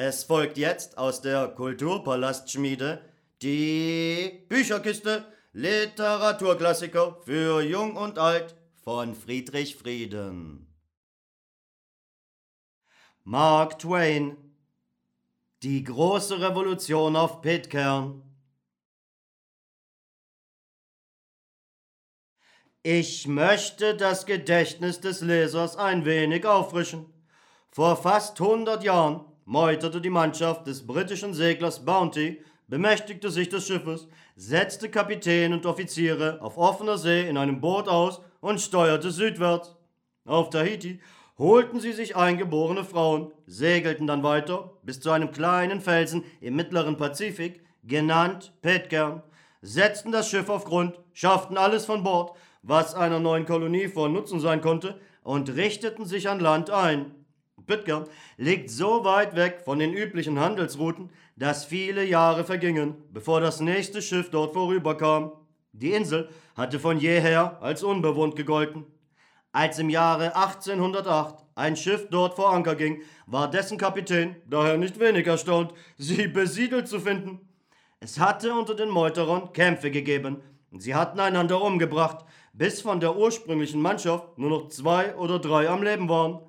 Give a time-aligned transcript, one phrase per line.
[0.00, 3.02] Es folgt jetzt aus der Kulturpalastschmiede
[3.42, 10.72] die Bücherkiste Literaturklassiker für Jung und Alt von Friedrich Frieden.
[13.24, 14.36] Mark Twain
[15.64, 18.22] Die große Revolution auf Pitcairn
[22.84, 27.12] Ich möchte das Gedächtnis des Lesers ein wenig auffrischen.
[27.72, 34.06] Vor fast 100 Jahren meuterte die Mannschaft des britischen Seglers Bounty, bemächtigte sich des Schiffes,
[34.36, 39.74] setzte Kapitän und Offiziere auf offener See in einem Boot aus und steuerte südwärts.
[40.26, 41.00] Auf Tahiti
[41.38, 46.98] holten sie sich eingeborene Frauen, segelten dann weiter bis zu einem kleinen Felsen im mittleren
[46.98, 49.22] Pazifik, genannt Pitcairn,
[49.62, 54.40] setzten das Schiff auf Grund, schafften alles von Bord, was einer neuen Kolonie von Nutzen
[54.40, 57.14] sein konnte, und richteten sich an Land ein.
[57.68, 63.60] Pitcairn liegt so weit weg von den üblichen Handelsrouten, dass viele Jahre vergingen, bevor das
[63.60, 65.30] nächste Schiff dort vorüberkam.
[65.72, 68.84] Die Insel hatte von jeher als unbewohnt gegolten.
[69.52, 74.98] Als im Jahre 1808 ein Schiff dort vor Anker ging, war dessen Kapitän daher nicht
[74.98, 77.40] wenig erstaunt, sie besiedelt zu finden.
[78.00, 80.42] Es hatte unter den Meuterern Kämpfe gegeben,
[80.76, 85.82] sie hatten einander umgebracht, bis von der ursprünglichen Mannschaft nur noch zwei oder drei am
[85.82, 86.40] Leben waren.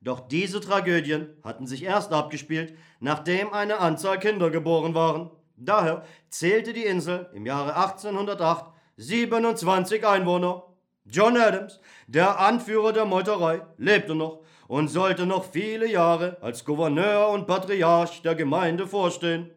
[0.00, 5.30] Doch diese Tragödien hatten sich erst abgespielt, nachdem eine Anzahl Kinder geboren waren.
[5.56, 10.64] Daher zählte die Insel im Jahre 1808 27 Einwohner.
[11.04, 17.30] John Adams, der Anführer der Meuterei, lebte noch und sollte noch viele Jahre als Gouverneur
[17.30, 19.50] und Patriarch der Gemeinde vorstehen.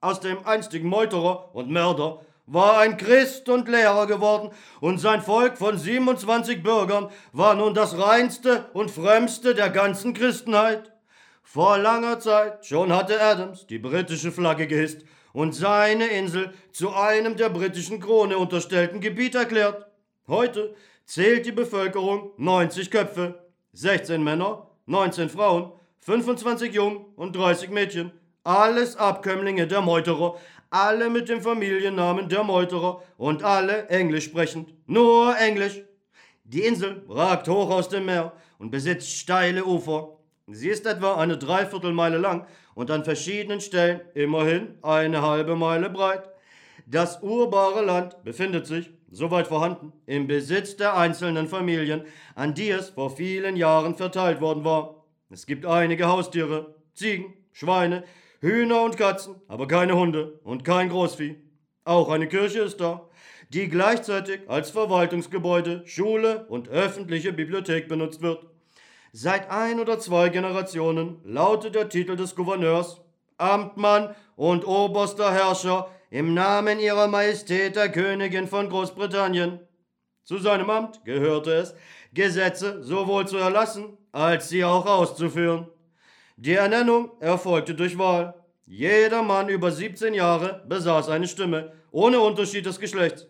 [0.00, 5.58] Aus dem einstigen Meuterer und Mörder war ein Christ und Lehrer geworden, und sein Volk
[5.58, 10.92] von 27 Bürgern war nun das reinste und frömmste der ganzen Christenheit.
[11.42, 15.02] Vor langer Zeit schon hatte Adams die britische Flagge gehisst
[15.32, 19.86] und seine Insel zu einem der britischen Krone unterstellten Gebiet erklärt.
[20.28, 20.74] Heute
[21.04, 28.12] zählt die Bevölkerung 90 Köpfe, 16 Männer, 19 Frauen, 25 Jungen und 30 Mädchen,
[28.44, 30.36] alles Abkömmlinge der Meuterer,
[30.70, 34.74] alle mit dem Familiennamen der Meuterer und alle englisch sprechend.
[34.86, 35.82] Nur Englisch.
[36.44, 40.18] Die Insel ragt hoch aus dem Meer und besitzt steile Ufer.
[40.48, 46.28] Sie ist etwa eine Dreiviertelmeile lang und an verschiedenen Stellen immerhin eine halbe Meile breit.
[46.86, 52.04] Das urbare Land befindet sich, soweit vorhanden, im Besitz der einzelnen Familien,
[52.36, 55.04] an die es vor vielen Jahren verteilt worden war.
[55.30, 58.04] Es gibt einige Haustiere, Ziegen, Schweine,
[58.46, 61.36] Hühner und Katzen, aber keine Hunde und kein Großvieh.
[61.84, 63.08] Auch eine Kirche ist da,
[63.48, 68.46] die gleichzeitig als Verwaltungsgebäude, Schule und öffentliche Bibliothek benutzt wird.
[69.12, 73.00] Seit ein oder zwei Generationen lautet der Titel des Gouverneurs
[73.36, 79.58] Amtmann und oberster Herrscher im Namen ihrer Majestät der Königin von Großbritannien.
[80.22, 81.74] Zu seinem Amt gehörte es,
[82.12, 85.66] Gesetze sowohl zu erlassen als sie auch auszuführen.
[86.38, 88.34] Die Ernennung erfolgte durch Wahl.
[88.66, 93.26] Jeder Mann über 17 Jahre besaß eine Stimme, ohne Unterschied des Geschlechts.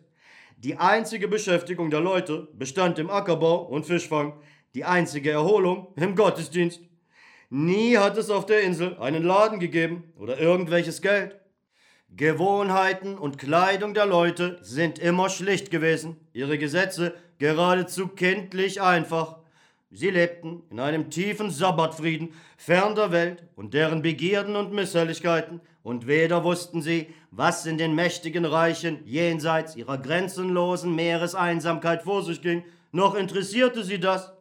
[0.57, 4.41] Die einzige Beschäftigung der Leute bestand im Ackerbau und Fischfang,
[4.75, 6.81] die einzige Erholung im Gottesdienst.
[7.49, 11.39] Nie hat es auf der Insel einen Laden gegeben oder irgendwelches Geld.
[12.09, 19.36] Gewohnheiten und Kleidung der Leute sind immer schlicht gewesen, ihre Gesetze geradezu kindlich einfach.
[19.97, 26.07] Sie lebten in einem tiefen Sabbatfrieden, fern der Welt und deren Begierden und Misshelligkeiten, und
[26.07, 32.63] weder wussten sie, was in den mächtigen Reichen jenseits ihrer grenzenlosen Meereseinsamkeit vor sich ging,
[32.93, 34.35] noch interessierte sie das.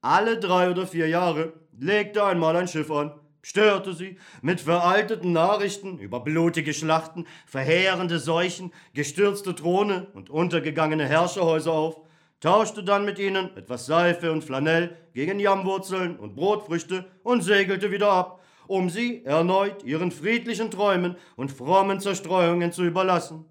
[0.00, 3.12] Alle drei oder vier Jahre legte einmal ein Schiff an,
[3.42, 11.72] störte sie mit veralteten Nachrichten über blutige Schlachten, verheerende Seuchen, gestürzte Throne und untergegangene Herrscherhäuser
[11.72, 12.05] auf,
[12.46, 18.12] tauschte dann mit ihnen etwas Seife und Flanell gegen Jammwurzeln und Brotfrüchte und segelte wieder
[18.12, 23.46] ab, um sie erneut ihren friedlichen Träumen und frommen Zerstreuungen zu überlassen.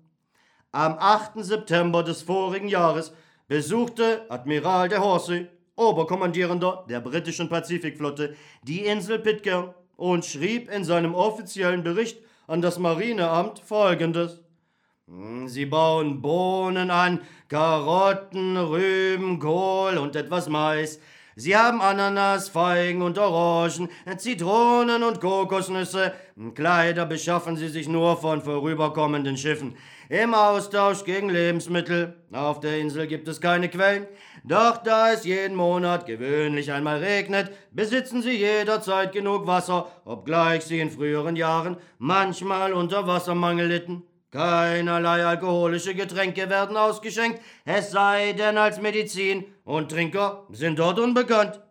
[0.71, 1.43] Am 8.
[1.43, 3.11] September des vorigen Jahres
[3.49, 11.15] besuchte Admiral de Horsey, Oberkommandierender der britischen Pazifikflotte, die Insel Pitcairn und schrieb in seinem
[11.15, 14.44] offiziellen Bericht an das Marineamt folgendes.
[15.07, 20.99] Hm, sie bauen Bohnen an, Karotten, Rüben, Kohl und etwas Mais.
[21.35, 26.13] Sie haben Ananas, Feigen und Orangen, Zitronen und Kokosnüsse.
[26.55, 29.75] Kleider beschaffen sie sich nur von vorüberkommenden Schiffen.
[30.09, 32.15] Im Austausch gegen Lebensmittel.
[32.31, 34.07] Auf der Insel gibt es keine Quellen.
[34.43, 40.79] Doch da es jeden Monat gewöhnlich einmal regnet, besitzen sie jederzeit genug Wasser, obgleich sie
[40.79, 44.03] in früheren Jahren manchmal unter Wassermangel litten.
[44.31, 51.61] Keinerlei alkoholische Getränke werden ausgeschenkt, es sei denn als Medizin, und Trinker sind dort unbekannt.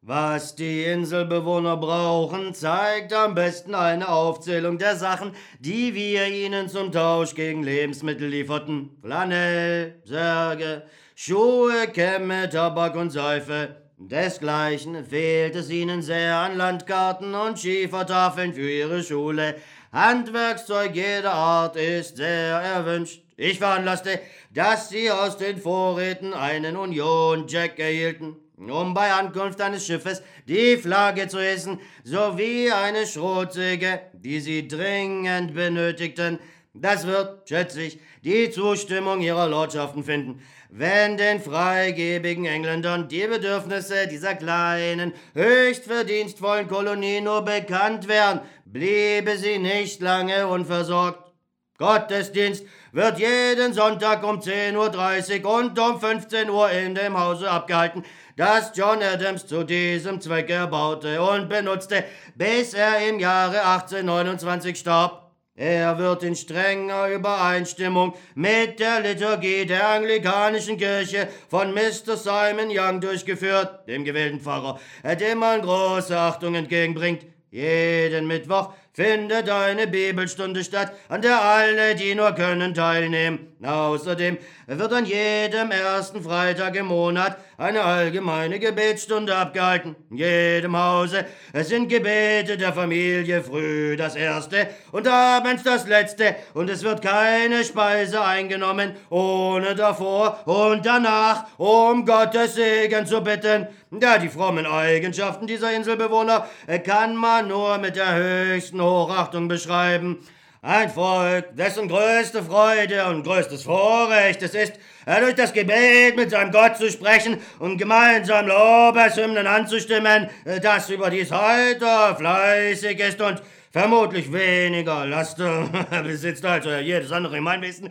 [0.00, 6.92] Was die Inselbewohner brauchen, zeigt am besten eine Aufzählung der Sachen, die wir ihnen zum
[6.92, 8.96] Tausch gegen Lebensmittel lieferten.
[9.02, 10.84] Flanell, Särge,
[11.16, 13.74] Schuhe, Kämme, Tabak und Seife.
[13.98, 19.56] Desgleichen fehlt es ihnen sehr an Landkarten und Schiefertafeln für ihre Schule.
[19.92, 23.22] Handwerkszeug jeder Art ist sehr erwünscht.
[23.36, 24.20] Ich veranlasste,
[24.52, 30.76] dass sie aus den Vorräten einen Union Jack erhielten um bei Ankunft eines Schiffes die
[30.76, 36.38] Flagge zu hissen, sowie eine Schrotsäge, die sie dringend benötigten.
[36.74, 40.42] Das wird, schätze ich, die Zustimmung ihrer Lordschaften finden.
[40.70, 49.38] Wenn den freigebigen Engländern die Bedürfnisse dieser kleinen, höchst verdienstvollen Kolonie nur bekannt wären, bliebe
[49.38, 51.32] sie nicht lange unversorgt.
[51.78, 58.04] Gottesdienst wird jeden Sonntag um 10.30 Uhr und um 15 Uhr in dem Hause abgehalten,
[58.36, 62.04] das John Adams zu diesem Zweck erbaute und benutzte,
[62.34, 65.27] bis er im Jahre 1829 starb.
[65.58, 72.16] Er wird in strenger Übereinstimmung mit der Liturgie der anglikanischen Kirche von Mr.
[72.16, 74.78] Simon Young durchgeführt, dem gewählten Pfarrer,
[75.20, 77.26] dem man große Achtung entgegenbringt.
[77.50, 83.52] Jeden Mittwoch findet eine Bibelstunde statt, an der alle, die nur können, teilnehmen.
[83.64, 89.94] Außerdem wird an jedem ersten Freitag im Monat eine allgemeine Gebetsstunde abgehalten.
[90.10, 96.68] In jedem Hause sind Gebete der Familie früh das erste und abends das letzte und
[96.68, 103.68] es wird keine Speise eingenommen, ohne davor und danach um Gottes Segen zu bitten.
[103.90, 106.46] Ja, die frommen Eigenschaften dieser Inselbewohner
[106.84, 110.18] kann man nur mit der höchsten Hochachtung beschreiben.
[110.60, 114.74] Ein Volk, dessen größte Freude und größtes Vorrecht es ist,
[115.06, 120.28] durch das Gebet mit seinem Gott zu sprechen und gemeinsam Lobeshymnen anzustimmen,
[120.60, 125.66] das überdies heiter, fleißig ist und vermutlich weniger Laster
[126.02, 127.88] besitzt als jedes andere Gemeinwesen,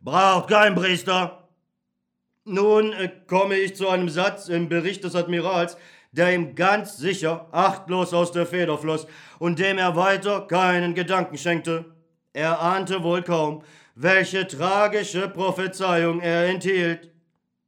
[0.00, 1.45] braucht kein Priester.
[2.48, 5.76] Nun äh, komme ich zu einem Satz im Bericht des Admirals,
[6.12, 9.08] der ihm ganz sicher achtlos aus der Feder floss
[9.40, 11.86] und dem er weiter keinen Gedanken schenkte.
[12.32, 13.64] Er ahnte wohl kaum,
[13.96, 17.10] welche tragische Prophezeiung er enthielt.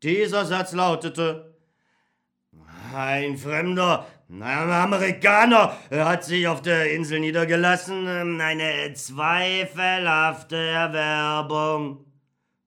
[0.04, 1.56] Dieser Satz lautete
[2.94, 12.07] Ein Fremder, ein Amerikaner hat sich auf der Insel niedergelassen, eine zweifelhafte Erwerbung.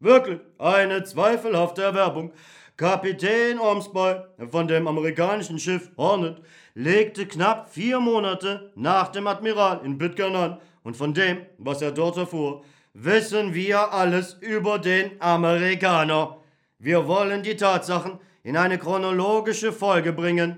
[0.01, 2.33] Wirklich, eine zweifelhafte Erwerbung.
[2.75, 4.15] Kapitän Ormsby
[4.50, 6.42] von dem amerikanischen Schiff Hornet
[6.74, 11.92] legte knapp vier Monate nach dem Admiral in Pitcairn an und von dem, was er
[11.92, 12.63] dort erfuhr,
[12.95, 16.38] wissen wir alles über den Amerikaner.
[16.80, 20.57] Wir wollen die Tatsachen in eine chronologische Folge bringen.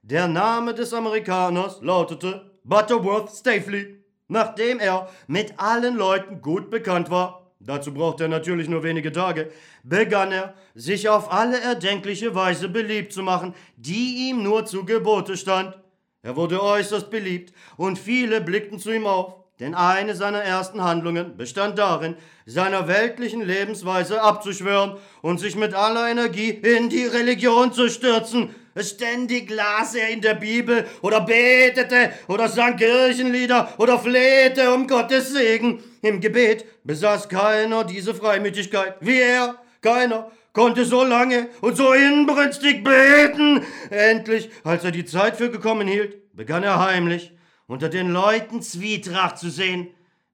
[0.00, 7.41] Der Name des Amerikaners lautete Butterworth Staveley, nachdem er mit allen Leuten gut bekannt war.
[7.64, 9.50] Dazu brauchte er natürlich nur wenige Tage,
[9.84, 15.36] begann er, sich auf alle erdenkliche Weise beliebt zu machen, die ihm nur zu Gebote
[15.36, 15.78] stand.
[16.22, 19.42] Er wurde äußerst beliebt, und viele blickten zu ihm auf.
[19.60, 22.16] Denn eine seiner ersten Handlungen bestand darin,
[22.46, 28.54] seiner weltlichen Lebensweise abzuschwören und sich mit aller Energie in die Religion zu stürzen.
[28.76, 35.32] Ständig las er in der Bibel oder betete oder sang Kirchenlieder oder flehte um Gottes
[35.32, 35.82] Segen.
[36.00, 39.56] Im Gebet besaß keiner diese Freimütigkeit wie er.
[39.82, 43.62] Keiner konnte so lange und so inbrünstig beten.
[43.90, 47.32] Endlich, als er die Zeit für gekommen hielt, begann er heimlich
[47.66, 49.88] unter den Leuten Zwietracht zu sehen.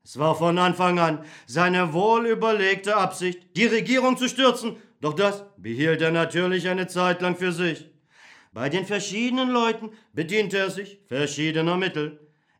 [0.05, 6.01] Es war von Anfang an seine wohlüberlegte Absicht, die Regierung zu stürzen, doch das behielt
[6.03, 7.91] er natürlich eine Zeit lang für sich.
[8.59, 12.19] Bei den verschiedenen Leuten bediente er sich verschiedener Mittel.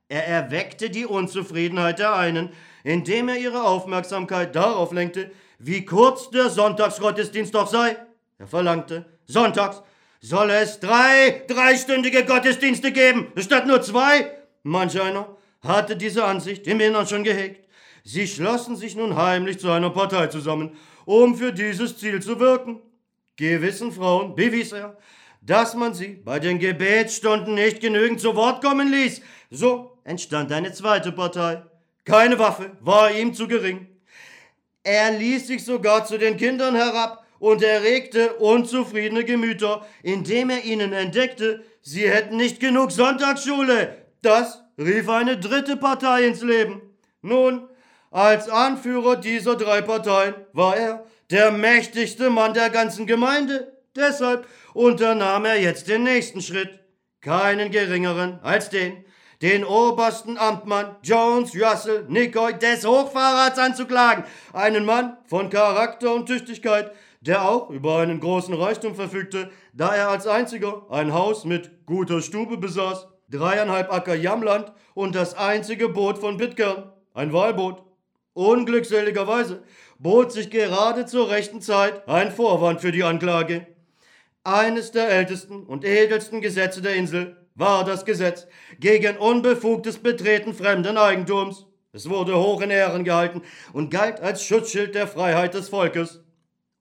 [0.09, 2.51] Er erweckte die Unzufriedenheit der einen,
[2.85, 7.97] indem er ihre Aufmerksamkeit darauf lenkte, wie kurz der Sonntagsgottesdienst doch sei.
[8.39, 9.83] Er verlangte, sonntags
[10.21, 14.31] solle es drei dreistündige Gottesdienste geben, statt nur zwei.
[14.63, 17.69] Manch einer hatte diese Ansicht im Innern schon gehegt.
[18.05, 20.77] Sie schlossen sich nun heimlich zu einer Partei zusammen,
[21.07, 22.81] um für dieses Ziel zu wirken.
[23.35, 24.97] Gewissen Frauen bewies er,
[25.49, 29.23] dass man sie bei den Gebetsstunden nicht genügend zu Wort kommen ließ.
[29.51, 31.63] So entstand eine zweite Partei.
[32.05, 33.87] Keine Waffe war ihm zu gering.
[34.85, 40.93] Er ließ sich sogar zu den Kindern herab und erregte unzufriedene Gemüter, indem er ihnen
[40.93, 43.97] entdeckte, sie hätten nicht genug Sonntagsschule.
[44.21, 46.83] Das rief eine dritte Partei ins Leben.
[47.23, 47.69] Nun,
[48.11, 53.73] als Anführer dieser drei Parteien war er der mächtigste Mann der ganzen Gemeinde.
[53.97, 56.79] Deshalb unternahm er jetzt den nächsten Schritt.
[57.21, 59.05] Keinen geringeren als den,
[59.43, 64.25] den obersten Amtmann Jones Russell Nicoy des Hochfahrrads anzuklagen.
[64.53, 70.09] Einen Mann von Charakter und Tüchtigkeit, der auch über einen großen Reichtum verfügte, da er
[70.09, 76.19] als einziger ein Haus mit guter Stube besaß, dreieinhalb Acker Jammland und das einzige Boot
[76.19, 77.83] von Pitcairn, ein Walboot.
[78.35, 79.63] Unglückseligerweise
[79.99, 83.67] bot sich gerade zur rechten Zeit ein Vorwand für die Anklage.
[84.45, 88.47] Eines der ältesten und edelsten Gesetze der Insel war das Gesetz
[88.79, 91.67] gegen unbefugtes Betreten fremden Eigentums.
[91.93, 93.43] Es wurde hoch in Ehren gehalten
[93.73, 96.23] und galt als Schutzschild der Freiheit des Volkes.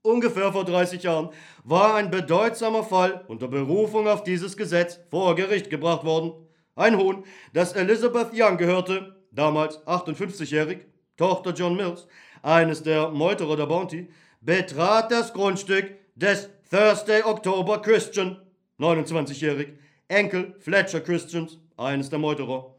[0.04, 1.30] Ungefähr vor 30 Jahren
[1.64, 6.34] war ein bedeutsamer Fall unter Berufung auf dieses Gesetz vor Gericht gebracht worden.
[6.76, 10.86] Ein Huhn, das Elizabeth Young gehörte, damals 58-jährig,
[11.18, 12.08] Tochter John Mills,
[12.44, 14.10] eines der Meuterer der Bounty,
[14.42, 18.42] betrat das Grundstück des Thursday October Christian,
[18.78, 19.70] 29-jährig,
[20.10, 22.76] Enkel Fletcher Christians, eines der Meuterer.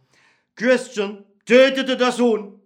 [0.56, 2.60] Christian tötete das Huhn.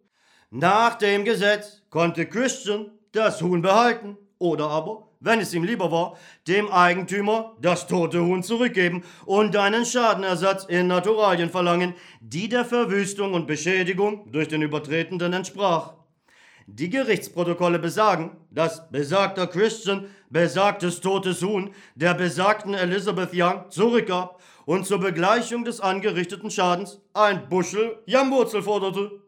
[0.51, 6.19] Nach dem Gesetz konnte Christian das Huhn behalten oder aber, wenn es ihm lieber war,
[6.49, 13.35] dem Eigentümer das tote Huhn zurückgeben und einen Schadenersatz in Naturalien verlangen, die der Verwüstung
[13.35, 15.95] und Beschädigung durch den Übertretenden entsprach.
[16.67, 24.87] Die Gerichtsprotokolle besagen, dass besagter Christian besagtes totes Huhn der besagten Elizabeth Young zurückgab und
[24.87, 29.23] zur Begleichung des angerichteten Schadens ein Buschel Jammwurzel forderte.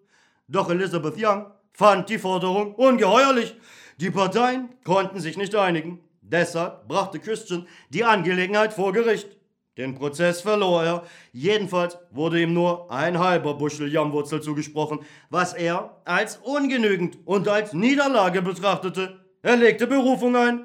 [0.49, 3.55] Doch Elizabeth Young fand die Forderung ungeheuerlich.
[3.99, 6.01] Die Parteien konnten sich nicht einigen.
[6.23, 9.29] Deshalb brachte Christian die Angelegenheit vor Gericht.
[9.77, 11.03] Den Prozess verlor er.
[11.33, 17.73] Jedenfalls wurde ihm nur ein halber Buschel Jammwurzel zugesprochen, was er als ungenügend und als
[17.73, 19.21] Niederlage betrachtete.
[19.43, 20.65] Er legte Berufung ein.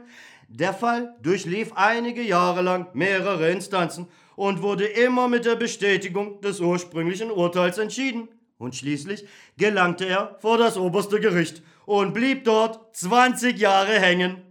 [0.52, 6.60] Der Fall durchlief einige Jahre lang mehrere Instanzen und wurde immer mit der Bestätigung des
[6.60, 8.28] ursprünglichen Urteils entschieden.
[8.58, 9.28] Und schließlich
[9.58, 14.42] gelangte er vor das oberste Gericht und blieb dort 20 Jahre hängen.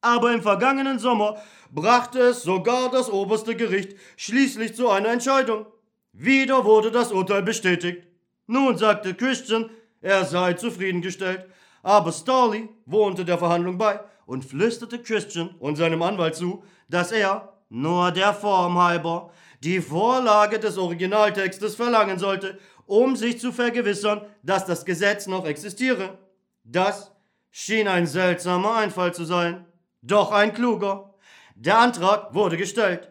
[0.00, 1.36] Aber im vergangenen Sommer
[1.72, 5.66] brachte es sogar das oberste Gericht schließlich zu einer Entscheidung.
[6.12, 8.06] Wieder wurde das Urteil bestätigt.
[8.46, 11.46] Nun sagte Christian, er sei zufriedengestellt,
[11.82, 13.98] aber Starley wohnte der Verhandlung bei
[14.28, 19.30] und flüsterte Christian und seinem Anwalt zu, dass er, nur der Form halber,
[19.62, 26.18] die Vorlage des Originaltextes verlangen sollte, um sich zu vergewissern, dass das Gesetz noch existiere.
[26.62, 27.10] Das
[27.50, 29.64] schien ein seltsamer Einfall zu sein,
[30.02, 31.14] doch ein kluger.
[31.54, 33.10] Der Antrag wurde gestellt.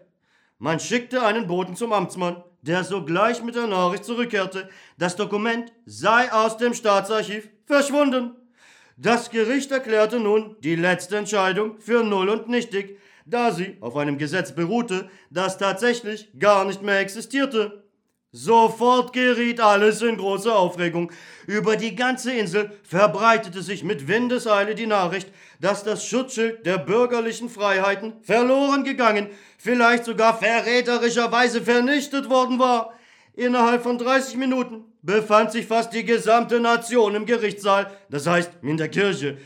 [0.60, 4.70] Man schickte einen Boten zum Amtsmann, der sogleich mit der Nachricht zurückkehrte,
[5.00, 8.36] das Dokument sei aus dem Staatsarchiv verschwunden.
[9.00, 14.18] Das Gericht erklärte nun die letzte Entscheidung für null und nichtig, da sie auf einem
[14.18, 17.84] Gesetz beruhte, das tatsächlich gar nicht mehr existierte.
[18.32, 21.12] Sofort geriet alles in große Aufregung.
[21.46, 27.50] Über die ganze Insel verbreitete sich mit Windeseile die Nachricht, dass das Schutzschild der bürgerlichen
[27.50, 29.27] Freiheiten verloren gegangen,
[29.60, 32.98] vielleicht sogar verräterischerweise vernichtet worden war.
[33.36, 38.76] Innerhalb von 30 Minuten befand sich fast die gesamte Nation im Gerichtssaal, das heißt in
[38.76, 39.38] der Kirche.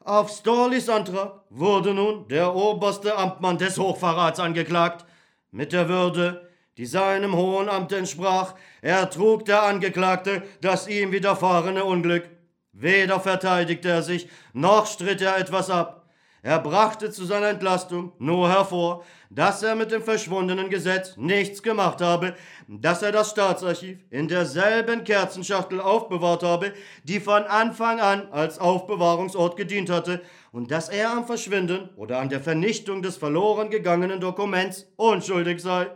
[0.00, 5.06] Auf Storleys Antrag wurde nun der oberste Amtmann des Hochverrats angeklagt,
[5.52, 12.28] mit der Würde, die seinem hohen Amt entsprach, ertrug der Angeklagte das ihm widerfahrene Unglück.
[12.72, 16.10] Weder verteidigte er sich, noch stritt er etwas ab.
[16.42, 19.04] Er brachte zu seiner Entlastung nur hervor,
[19.36, 22.34] dass er mit dem verschwundenen Gesetz nichts gemacht habe,
[22.66, 26.72] dass er das Staatsarchiv in derselben Kerzenschachtel aufbewahrt habe,
[27.04, 32.30] die von Anfang an als Aufbewahrungsort gedient hatte, und dass er am Verschwinden oder an
[32.30, 35.88] der Vernichtung des verloren gegangenen Dokuments unschuldig sei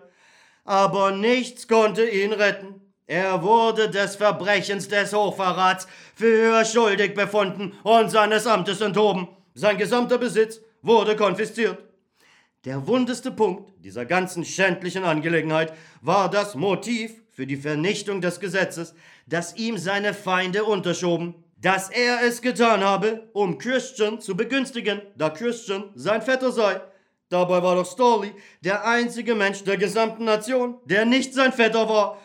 [0.65, 2.81] aber nichts konnte ihn retten.
[3.07, 9.27] Er wurde des Verbrechens des Hochverrats für schuldig befunden und seines Amtes enthoben.
[9.55, 11.90] Sein gesamter Besitz wurde konfisziert.
[12.67, 18.95] Der wundeste Punkt dieser ganzen schändlichen Angelegenheit war das Motiv für die Vernichtung des Gesetzes,
[19.27, 25.31] das ihm seine Feinde unterschoben, dass er es getan habe, um Christian zu begünstigen, da
[25.31, 26.83] Christian sein Vetter sei.
[27.31, 32.21] Dabei war doch Storley der einzige Mensch der gesamten Nation, der nicht sein Vetter war.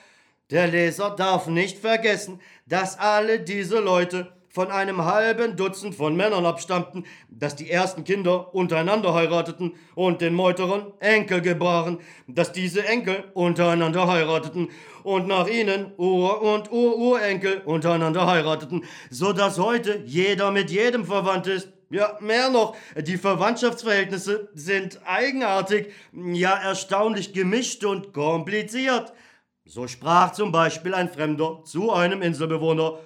[0.50, 6.46] Der Leser darf nicht vergessen, dass alle diese Leute von einem halben Dutzend von Männern
[6.46, 13.26] abstammten, dass die ersten Kinder untereinander heirateten und den Meuterern Enkel gebaren, dass diese Enkel
[13.34, 14.70] untereinander heirateten
[15.04, 21.48] und nach ihnen Ur- und Ururenkel untereinander heirateten, so dass heute jeder mit jedem verwandt
[21.48, 21.68] ist.
[21.90, 29.12] Ja, mehr noch, die Verwandtschaftsverhältnisse sind eigenartig, ja erstaunlich gemischt und kompliziert.
[29.66, 33.00] So sprach zum Beispiel ein Fremder zu einem Inselbewohner,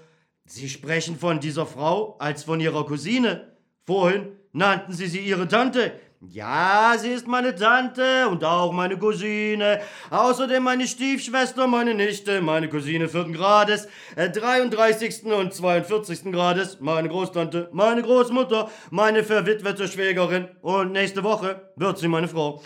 [0.51, 3.53] Sie sprechen von dieser Frau als von ihrer Cousine.
[3.85, 5.91] Vorhin nannten Sie sie Ihre Tante.
[6.21, 9.79] Ja, sie ist meine Tante und auch meine Cousine.
[10.09, 15.31] Außerdem meine Stiefschwester, meine Nichte, meine Cousine vierten Grades, äh, 33.
[15.31, 16.33] und 42.
[16.33, 22.61] Grades, meine Großtante, meine Großmutter, meine verwitwete Schwägerin und nächste Woche wird sie meine Frau.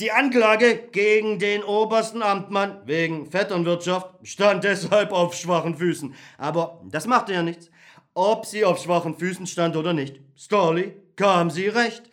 [0.00, 6.14] Die Anklage gegen den obersten Amtmann wegen Vetternwirtschaft stand deshalb auf schwachen Füßen.
[6.38, 7.70] Aber das machte ja nichts.
[8.14, 10.18] Ob sie auf schwachen Füßen stand oder nicht.
[10.38, 12.04] Storley kam sie recht.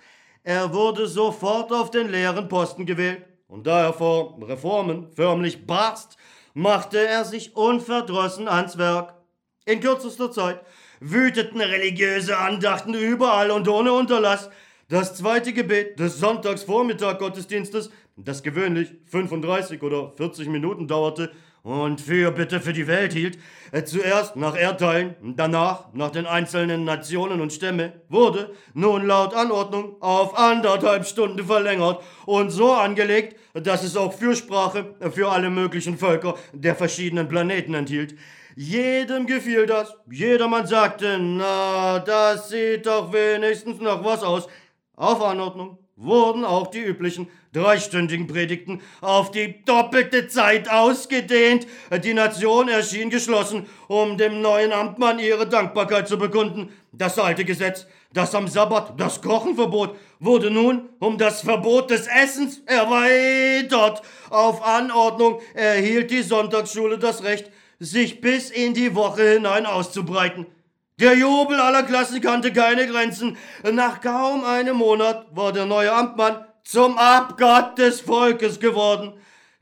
[0.44, 3.26] Er wurde sofort auf den leeren Posten gewählt.
[3.48, 6.18] Und da er vor Reformen förmlich barst,
[6.54, 9.14] machte er sich unverdrossen ans Werk.
[9.66, 10.60] In kürzester Zeit
[11.00, 14.50] wüteten religiöse Andachten überall und ohne Unterlass.
[14.90, 21.30] Das zweite Gebet des Sonntagsvormittag-Gottesdienstes, das gewöhnlich 35 oder 40 Minuten dauerte
[21.62, 23.38] und für bitte für die Welt hielt,
[23.74, 30.02] äh, zuerst nach Erdteilen, danach nach den einzelnen Nationen und Stämme, wurde nun laut Anordnung
[30.02, 36.36] auf anderthalb Stunden verlängert und so angelegt, dass es auch Fürsprache für alle möglichen Völker
[36.54, 38.16] der verschiedenen Planeten enthielt.
[38.56, 39.94] Jedem gefiel das.
[40.10, 44.48] Jedermann sagte, na, das sieht doch wenigstens noch was aus.
[44.98, 51.68] Auf Anordnung wurden auch die üblichen dreistündigen Predigten auf die doppelte Zeit ausgedehnt.
[52.04, 56.74] Die Nation erschien geschlossen, um dem neuen Amtmann ihre Dankbarkeit zu bekunden.
[56.92, 62.64] Das alte Gesetz, das am Sabbat das Kochenverbot, wurde nun um das Verbot des Essens
[62.66, 64.02] erweitert.
[64.32, 70.48] Auf Anordnung erhielt die Sonntagsschule das Recht, sich bis in die Woche hinein auszubreiten.
[71.00, 73.38] Der Jubel aller Klassen kannte keine Grenzen.
[73.72, 79.14] Nach kaum einem Monat war der neue Amtmann zum Abgott des Volkes geworden.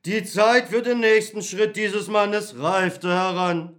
[0.05, 3.75] Die Zeit für den nächsten Schritt dieses Mannes reifte heran.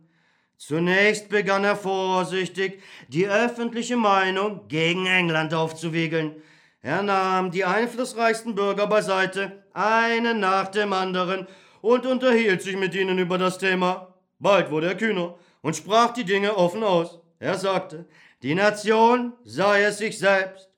[0.59, 6.37] Zunächst begann er vorsichtig, die öffentliche Meinung gegen England aufzuwiegeln.
[6.83, 11.47] Er nahm die einflussreichsten Bürger beiseite, einen nach dem anderen,
[11.81, 14.15] und unterhielt sich mit ihnen über das Thema.
[14.39, 17.21] Bald wurde er kühner und sprach die Dinge offen aus.
[17.39, 18.07] Er sagte,
[18.43, 20.71] die Nation sei es sich selbst,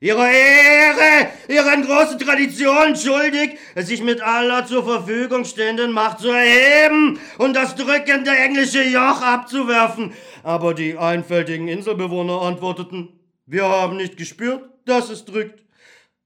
[0.00, 7.20] ihre Ehre, ihren großen Traditionen schuldig, sich mit aller zur Verfügung stehenden Macht zu erheben
[7.36, 10.14] und das drückende englische Joch abzuwerfen.
[10.42, 15.64] Aber die einfältigen Inselbewohner antworteten, wir haben nicht gespürt, dass es drückt.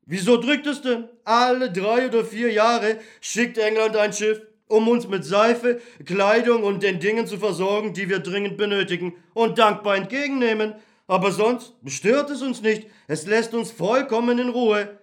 [0.07, 1.09] Wieso drückt es denn?
[1.25, 4.41] Alle drei oder vier Jahre schickt England ein Schiff
[4.71, 9.59] um uns mit Seife, Kleidung und den Dingen zu versorgen, die wir dringend benötigen und
[9.59, 10.75] dankbar entgegennehmen.
[11.07, 12.87] Aber sonst stört es uns nicht.
[13.09, 14.97] Es lässt uns vollkommen in Ruhe.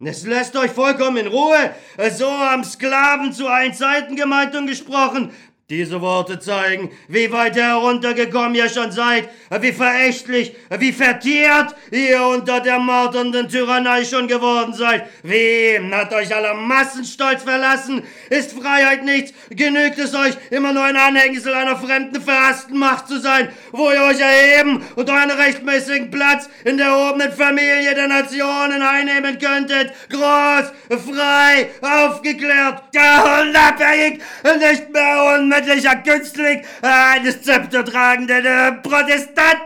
[0.00, 1.74] Es lässt euch vollkommen in Ruhe.
[2.10, 5.30] So haben Sklaven zu allen Zeiten gemeint und gesprochen.
[5.72, 12.60] Diese Worte zeigen, wie weit heruntergekommen ihr schon seid, wie verächtlich, wie vertiert ihr unter
[12.60, 15.08] der marternden Tyrannei schon geworden seid.
[15.22, 18.02] Wem hat euch aller Massenstolz verlassen?
[18.28, 19.32] Ist Freiheit nichts?
[19.48, 24.02] Genügt es euch, immer nur ein Anhängsel einer fremden, verhassten Macht zu sein, wo ihr
[24.02, 29.94] euch erheben und euren rechtmäßigen Platz in der erhobenen Familie der Nationen einnehmen könntet?
[30.10, 34.20] Groß, frei, aufgeklärt, unabhängig,
[34.60, 39.60] nicht mehr unmittelbar unendlicher Günstling eines zeptertragenden äh, Protestanten,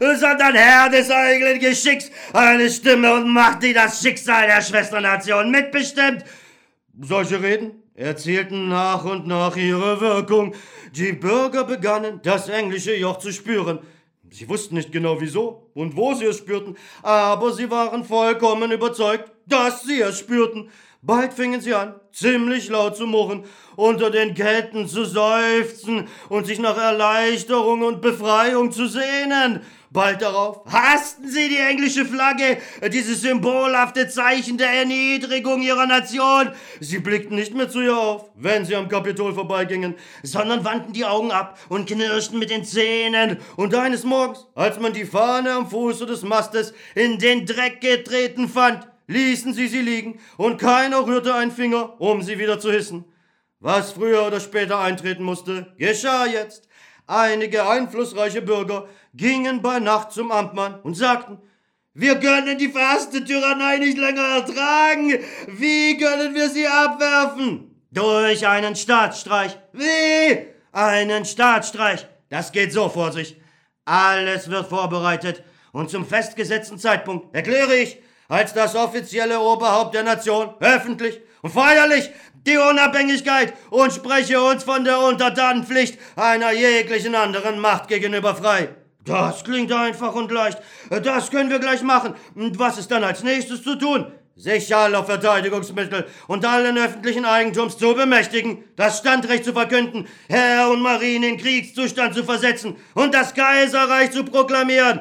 [0.00, 6.24] sondern Herr des eigenen Geschicks, eine Stimme und Macht, die das Schicksal der Schwesternation mitbestimmt.
[7.00, 10.54] Solche Reden erzielten nach und nach ihre Wirkung.
[10.94, 13.78] Die Bürger begannen, das englische Joch zu spüren.
[14.32, 19.30] Sie wussten nicht genau wieso und wo sie es spürten, aber sie waren vollkommen überzeugt,
[19.46, 20.70] dass sie es spürten.
[21.02, 26.58] Bald fingen sie an, ziemlich laut zu murren, unter den Ketten zu seufzen und sich
[26.58, 29.62] nach Erleichterung und Befreiung zu sehnen.
[29.92, 32.58] Bald darauf hassten sie die englische Flagge,
[32.92, 36.50] dieses symbolhafte Zeichen der Erniedrigung ihrer Nation.
[36.80, 41.06] Sie blickten nicht mehr zu ihr auf, wenn sie am Kapitol vorbeigingen, sondern wandten die
[41.06, 43.38] Augen ab und knirschten mit den Zähnen.
[43.56, 48.50] Und eines Morgens, als man die Fahne am Fuße des Mastes in den Dreck getreten
[48.50, 53.04] fand, ließen sie sie liegen und keiner rührte einen Finger, um sie wieder zu hissen.
[53.58, 56.68] Was früher oder später eintreten musste, geschah jetzt.
[57.06, 61.38] Einige einflussreiche Bürger gingen bei Nacht zum Amtmann und sagten,
[61.92, 65.18] wir können die verhasste Tyrannei nicht länger ertragen.
[65.48, 67.82] Wie können wir sie abwerfen?
[67.90, 69.58] Durch einen Staatsstreich.
[69.72, 70.46] Wie?
[70.70, 72.06] Einen Staatsstreich.
[72.28, 73.40] Das geht so vor sich.
[73.84, 75.42] Alles wird vorbereitet
[75.72, 77.98] und zum festgesetzten Zeitpunkt erkläre ich
[78.30, 82.10] als das offizielle Oberhaupt der Nation öffentlich und feierlich
[82.46, 88.70] die Unabhängigkeit und spreche uns von der Untertanenpflicht einer jeglichen anderen Macht gegenüber frei.
[89.04, 90.58] Das klingt einfach und leicht.
[90.90, 92.14] Das können wir gleich machen.
[92.34, 94.06] Und was ist dann als nächstes zu tun?
[94.36, 100.80] Sich aller Verteidigungsmittel und allen öffentlichen Eigentums zu bemächtigen, das Standrecht zu verkünden, Herr und
[100.80, 105.00] Marine in Kriegszustand zu versetzen und das Kaiserreich zu proklamieren.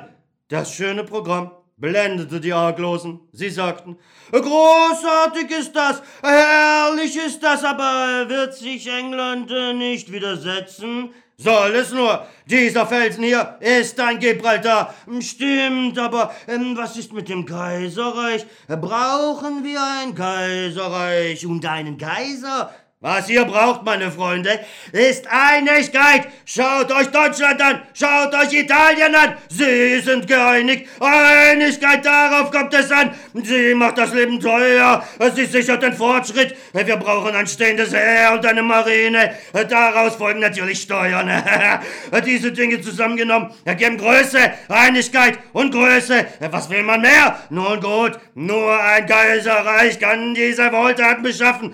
[0.50, 3.20] Das schöne Programm blendete die Arglosen.
[3.32, 3.98] Sie sagten,
[4.32, 11.12] großartig ist das, herrlich ist das, aber wird sich England nicht widersetzen?
[11.42, 12.28] Soll es nur.
[12.48, 14.94] Dieser Felsen hier ist ein Gibraltar.
[15.22, 18.46] Stimmt, aber ähm, was ist mit dem Kaiserreich?
[18.68, 22.72] Brauchen wir ein Kaiserreich und einen Kaiser?
[23.02, 24.60] Was ihr braucht, meine Freunde,
[24.92, 26.28] ist Einigkeit.
[26.44, 29.38] Schaut euch Deutschland an, schaut euch Italien an.
[29.48, 30.86] Sie sind geeinigt.
[31.00, 33.12] Einigkeit, darauf kommt es an.
[33.42, 35.02] Sie macht das Leben teuer.
[35.34, 36.58] Sie sichert den Fortschritt.
[36.74, 39.34] Wir brauchen ein stehendes Heer und eine Marine.
[39.54, 41.32] Daraus folgen natürlich Steuern.
[42.26, 46.26] Diese Dinge zusammengenommen ergeben Größe, Einigkeit und Größe.
[46.52, 47.40] Was will man mehr?
[47.50, 51.74] Nun gut, nur ein Kaiserreich kann diese Wohltat beschaffen.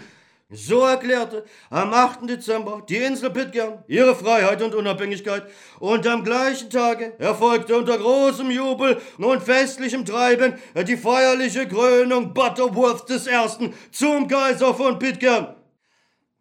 [0.52, 2.30] So erklärte am 8.
[2.30, 5.44] Dezember die Insel Pitcairn ihre Freiheit und Unabhängigkeit
[5.80, 10.54] und am gleichen Tage erfolgte unter großem Jubel und festlichem Treiben
[10.88, 13.72] die feierliche Krönung Butterworth I.
[13.92, 15.56] zum Kaiser von Pitcairn.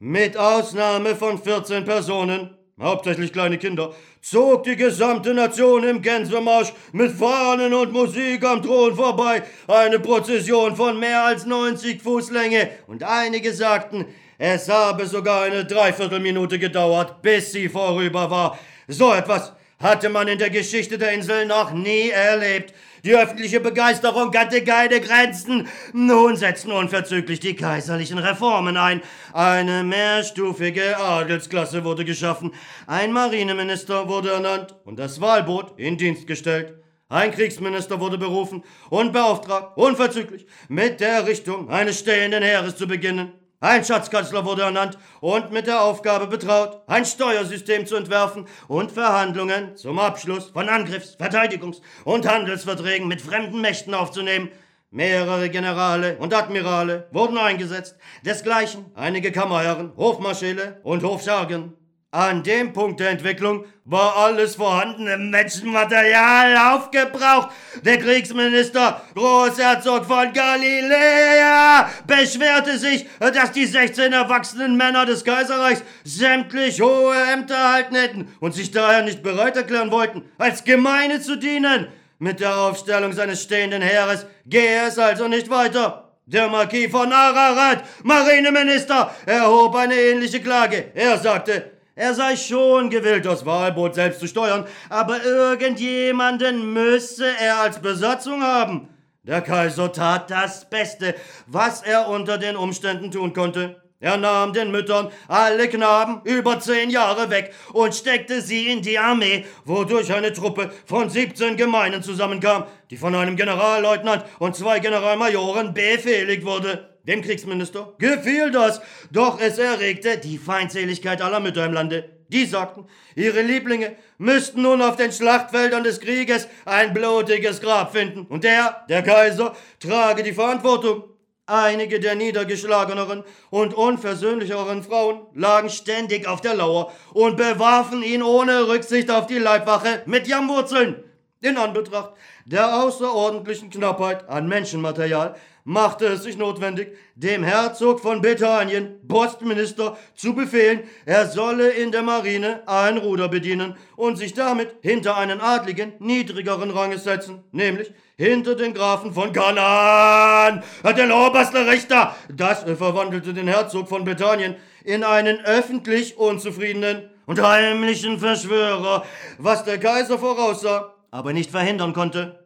[0.01, 7.13] Mit Ausnahme von 14 Personen hauptsächlich kleine Kinder, zog die gesamte Nation im Gänsemarsch mit
[7.13, 13.03] Fahnen und Musik am Thron vorbei, eine Prozession von mehr als 90 Fuß Länge, und
[13.03, 14.07] einige sagten,
[14.39, 18.59] es habe sogar eine Dreiviertelminute gedauert, bis sie vorüber war.
[18.89, 22.73] So etwas hatte man in der Geschichte der Insel noch nie erlebt.
[23.05, 25.69] Die öffentliche Begeisterung hatte keine Grenzen.
[25.93, 29.03] Nun setzten unverzüglich die kaiserlichen Reformen ein.
[29.35, 32.55] Eine mehrstufige Adelsklasse wurde geschaffen.
[32.87, 36.83] Ein Marineminister wurde ernannt und das Wahlboot in Dienst gestellt.
[37.11, 43.35] Ein Kriegsminister wurde berufen und beauftragt, unverzüglich mit der Errichtung eines stehenden Heeres zu beginnen.
[43.65, 49.75] Ein Schatzkanzler wurde ernannt und mit der Aufgabe betraut, ein Steuersystem zu entwerfen und Verhandlungen
[49.75, 54.51] zum Abschluss von Angriffs-, Verteidigungs- und Handelsverträgen mit fremden Mächten aufzunehmen.
[54.91, 61.73] Mehrere Generale und Admirale wurden eingesetzt, desgleichen einige Kammerherren, Hofmarschäle und Hofschergen.
[62.15, 67.49] An dem Punkt der Entwicklung war alles vorhandene Menschenmaterial aufgebraucht.
[67.83, 76.81] Der Kriegsminister, Großherzog von Galiläa, beschwerte sich, dass die 16 erwachsenen Männer des Kaiserreichs sämtlich
[76.81, 81.89] hohe Ämter erhalten hätten und sich daher nicht bereit erklären wollten, als Gemeine zu dienen.
[82.21, 86.13] Mit der Aufstellung seines stehenden Heeres gehe es also nicht weiter.
[86.27, 90.93] Der Marquis von Ararat, Marineminister, erhob eine ähnliche Klage.
[90.95, 97.59] Er sagte, er sei schon gewillt, das Wahlboot selbst zu steuern, aber irgendjemanden müsse er
[97.59, 98.89] als Besatzung haben.
[99.23, 101.15] Der Kaiser tat das Beste,
[101.47, 103.81] was er unter den Umständen tun konnte.
[104.01, 108.99] Er nahm den Müttern alle Knaben über zehn Jahre weg und steckte sie in die
[108.99, 115.73] Armee, wodurch eine Truppe von 17 Gemeinen zusammenkam, die von einem Generalleutnant und zwei Generalmajoren
[115.73, 116.94] befehligt wurde.
[117.07, 122.09] Dem Kriegsminister gefiel das, doch es erregte die Feindseligkeit aller Mütter im Lande.
[122.29, 128.23] Die sagten, ihre Lieblinge müssten nun auf den Schlachtfeldern des Krieges ein blutiges Grab finden,
[128.23, 131.05] und er, der Kaiser, trage die Verantwortung.
[131.47, 138.67] Einige der niedergeschlageneren und unversöhnlicheren Frauen lagen ständig auf der Lauer und bewarfen ihn ohne
[138.67, 141.05] Rücksicht auf die Leibwache mit Jammwurzeln.
[141.43, 142.15] In Anbetracht
[142.47, 150.35] der außerordentlichen Knappheit an Menschenmaterial machte es sich notwendig, dem Herzog von Britannien, Postminister, zu
[150.35, 155.95] befehlen, er solle in der Marine ein Ruder bedienen und sich damit hinter einen Adligen
[155.99, 160.63] niedrigeren Ranges setzen, nämlich hinter den Grafen von Kanaan,
[160.97, 162.15] den obersten Richter.
[162.33, 169.05] Das verwandelte den Herzog von Britannien in einen öffentlich unzufriedenen und heimlichen Verschwörer,
[169.39, 172.44] was der Kaiser voraussah, aber nicht verhindern konnte.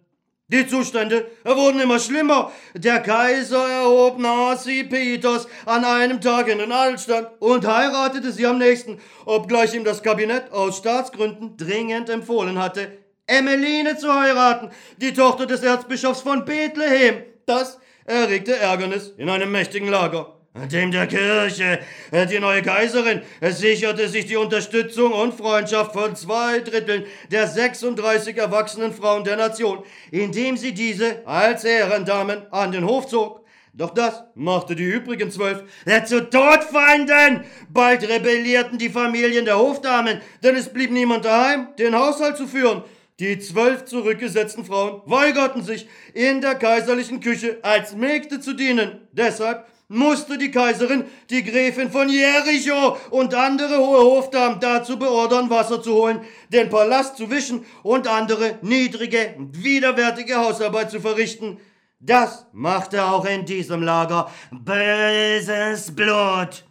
[0.51, 2.51] Die Zustände wurden immer schlimmer.
[2.73, 8.57] Der Kaiser erhob Nasi Peters an einem Tag in den Altstand und heiratete sie am
[8.57, 15.45] nächsten, obgleich ihm das Kabinett aus Staatsgründen dringend empfohlen hatte, Emmeline zu heiraten, die Tochter
[15.45, 17.25] des Erzbischofs von Bethlehem.
[17.45, 21.81] Das erregte Ärgernis in einem mächtigen Lager dem der Kirche.
[22.13, 28.93] Die neue Kaiserin sicherte sich die Unterstützung und Freundschaft von zwei Dritteln der 36 erwachsenen
[28.93, 33.45] Frauen der Nation, indem sie diese als Ehrendamen an den Hof zog.
[33.73, 35.63] Doch das machte die übrigen zwölf
[36.07, 37.45] zu Todfeinden.
[37.69, 42.83] Bald rebellierten die Familien der Hofdamen, denn es blieb niemand daheim, den Haushalt zu führen.
[43.21, 49.09] Die zwölf zurückgesetzten Frauen weigerten sich, in der kaiserlichen Küche als Mägde zu dienen.
[49.13, 55.83] Deshalb musste die Kaiserin die Gräfin von Jericho und andere hohe Hofdamen dazu beordern, Wasser
[55.83, 56.21] zu holen,
[56.51, 61.59] den Palast zu wischen und andere niedrige, widerwärtige Hausarbeit zu verrichten.
[62.01, 66.68] Das machte auch in diesem Lager böses Blut.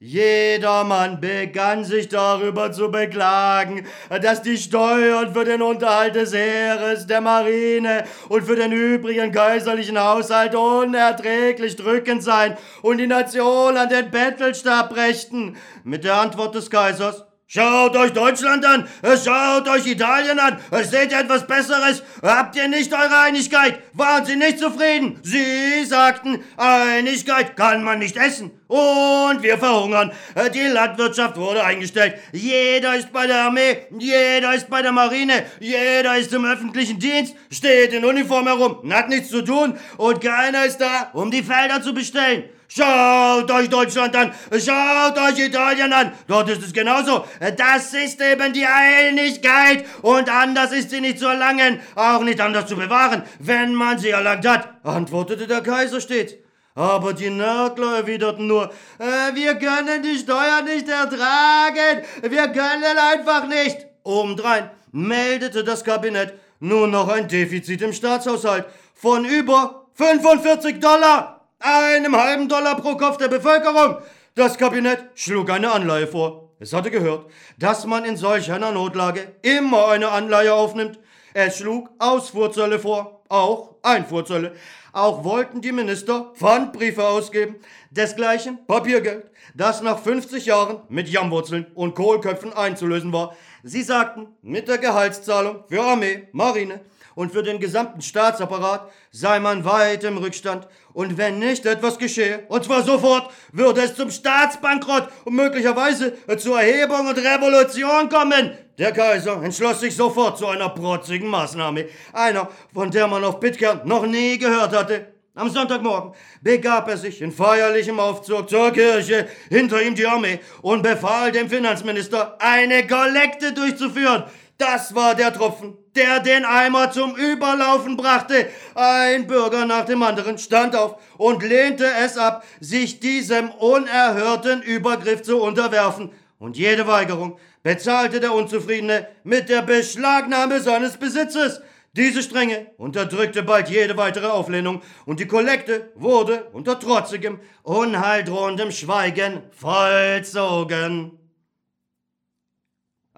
[0.00, 3.84] Jedermann begann sich darüber zu beklagen,
[4.22, 9.98] dass die Steuern für den Unterhalt des Heeres, der Marine und für den übrigen kaiserlichen
[9.98, 15.56] Haushalt unerträglich drückend seien und die Nation an den Bettelstab brächten.
[15.82, 18.86] Mit der Antwort des Kaisers Schaut euch Deutschland an,
[19.24, 22.02] schaut euch Italien an, seht ihr etwas Besseres?
[22.20, 23.78] Habt ihr nicht eure Einigkeit?
[23.94, 25.18] Waren sie nicht zufrieden?
[25.22, 28.50] Sie sagten, Einigkeit kann man nicht essen.
[28.66, 30.12] Und wir verhungern.
[30.52, 32.16] Die Landwirtschaft wurde eingestellt.
[32.32, 37.34] Jeder ist bei der Armee, jeder ist bei der Marine, jeder ist im öffentlichen Dienst,
[37.50, 41.80] steht in Uniform herum, hat nichts zu tun und keiner ist da, um die Felder
[41.80, 42.44] zu bestellen.
[42.70, 47.24] Schaut euch Deutschland an, schaut euch Italien an, dort ist es genauso.
[47.56, 49.86] Das ist eben die Einigkeit.
[50.02, 54.10] Und anders ist sie nicht zu erlangen, auch nicht anders zu bewahren, wenn man sie
[54.10, 56.34] erlangt hat, antwortete der Kaiser stets.
[56.74, 63.48] Aber die Nörgler erwiderten nur, äh, wir können die Steuern nicht ertragen, wir können einfach
[63.48, 63.86] nicht.
[64.04, 72.16] Obendrein meldete das Kabinett nur noch ein Defizit im Staatshaushalt von über 45 Dollar einem
[72.16, 73.98] halben Dollar pro Kopf der Bevölkerung.
[74.34, 76.50] Das Kabinett schlug eine Anleihe vor.
[76.60, 77.26] Es hatte gehört,
[77.58, 80.98] dass man in solch einer Notlage immer eine Anleihe aufnimmt.
[81.34, 84.54] Es schlug Ausfuhrzölle vor, auch Einfuhrzölle.
[84.92, 87.56] Auch wollten die Minister Pfandbriefe ausgeben,
[87.90, 93.36] desgleichen Papiergeld, das nach 50 Jahren mit Jammwurzeln und Kohlköpfen einzulösen war.
[93.62, 96.80] Sie sagten, mit der Gehaltszahlung für Armee, Marine,
[97.18, 100.68] und für den gesamten Staatsapparat sei man weit im Rückstand.
[100.92, 106.60] Und wenn nicht etwas geschehe, und zwar sofort, würde es zum Staatsbankrott und möglicherweise zur
[106.60, 108.56] Erhebung und Revolution kommen.
[108.78, 113.80] Der Kaiser entschloss sich sofort zu einer protzigen Maßnahme, einer, von der man auf Pitcairn
[113.84, 115.08] noch nie gehört hatte.
[115.34, 120.82] Am Sonntagmorgen begab er sich in feierlichem Aufzug zur Kirche, hinter ihm die Armee, und
[120.82, 124.22] befahl dem Finanzminister, eine Kollekte durchzuführen.
[124.58, 128.48] Das war der Tropfen, der den Eimer zum Überlaufen brachte.
[128.74, 135.22] Ein Bürger nach dem anderen stand auf und lehnte es ab, sich diesem unerhörten Übergriff
[135.22, 136.10] zu unterwerfen.
[136.40, 141.60] Und jede Weigerung bezahlte der Unzufriedene mit der Beschlagnahme seines Besitzes.
[141.92, 149.42] Diese Strenge unterdrückte bald jede weitere Auflehnung und die Kollekte wurde unter trotzigem, unheildrohendem Schweigen
[149.52, 151.27] vollzogen.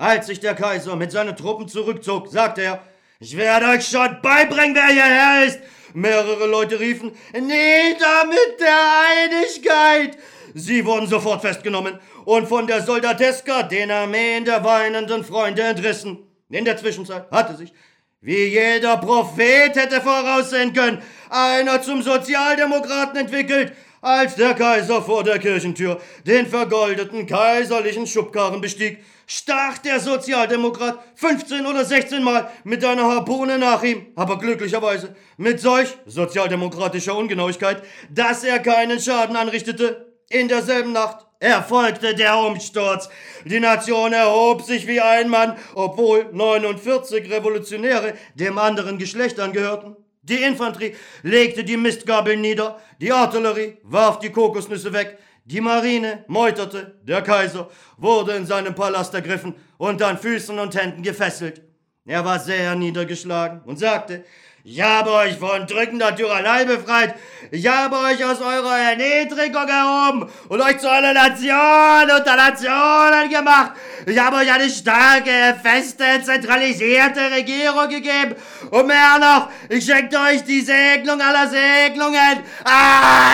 [0.00, 2.82] Als sich der Kaiser mit seinen Truppen zurückzog, sagte er,
[3.18, 5.58] ich werde euch schon beibringen, wer hierher ist.
[5.92, 8.78] Mehrere Leute riefen, nieder mit der
[9.28, 10.16] Einigkeit.
[10.54, 16.16] Sie wurden sofort festgenommen und von der Soldateska den Armeen der weinenden Freunde entrissen.
[16.48, 17.70] In der Zwischenzeit hatte sich,
[18.22, 25.38] wie jeder Prophet hätte voraussehen können, einer zum Sozialdemokraten entwickelt, als der Kaiser vor der
[25.38, 28.98] Kirchentür den vergoldeten kaiserlichen Schubkarren bestieg
[29.30, 35.60] stach der Sozialdemokrat 15 oder 16 Mal mit einer Harpune nach ihm, aber glücklicherweise mit
[35.60, 40.12] solch sozialdemokratischer Ungenauigkeit, dass er keinen Schaden anrichtete.
[40.28, 43.08] In derselben Nacht erfolgte der Umsturz.
[43.44, 49.96] Die Nation erhob sich wie ein Mann, obwohl 49 Revolutionäre dem anderen Geschlecht angehörten.
[50.22, 57.00] Die Infanterie legte die Mistgabeln nieder, die Artillerie warf die Kokosnüsse weg, die Marine meuterte,
[57.02, 61.62] der Kaiser wurde in seinem Palast ergriffen und an Füßen und Händen gefesselt.
[62.04, 64.24] Er war sehr niedergeschlagen und sagte,
[64.62, 67.14] ich habe euch von drückender Tyrannei befreit.
[67.50, 73.72] Ich habe euch aus eurer Erniedrigung erhoben und euch zu einer Nation unter Nationen gemacht.
[74.04, 78.34] Ich habe euch eine starke, feste, zentralisierte Regierung gegeben.
[78.70, 82.42] Und mehr noch, ich schenkte euch die Segnung aller Segnungen.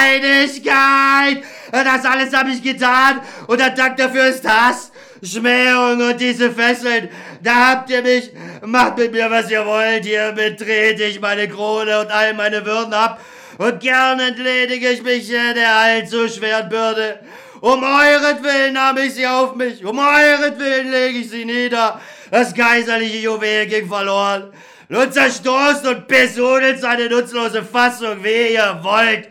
[0.08, 1.42] Einigkeit.
[1.72, 3.20] Das alles habe ich getan.
[3.48, 4.92] Und der Dank dafür ist Hass.
[5.26, 7.08] Schmähung und diese Fesseln.
[7.42, 8.30] Da habt ihr mich.
[8.62, 10.04] Macht mit mir, was ihr wollt.
[10.04, 13.20] Hiermit trete ich meine Krone und all meine Würden ab.
[13.58, 17.20] Und gern entledige ich mich der allzu schweren Bürde.
[17.60, 19.84] Um euretwillen nahm ich sie auf mich.
[19.84, 22.00] Um euretwillen lege ich sie nieder.
[22.30, 24.52] Das kaiserliche Juwel ging verloren.
[24.88, 29.28] Nun zerstoßt und besudelt seine nutzlose Fassung, wie ihr wollt.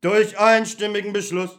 [0.00, 1.50] Durch einstimmigen Beschluss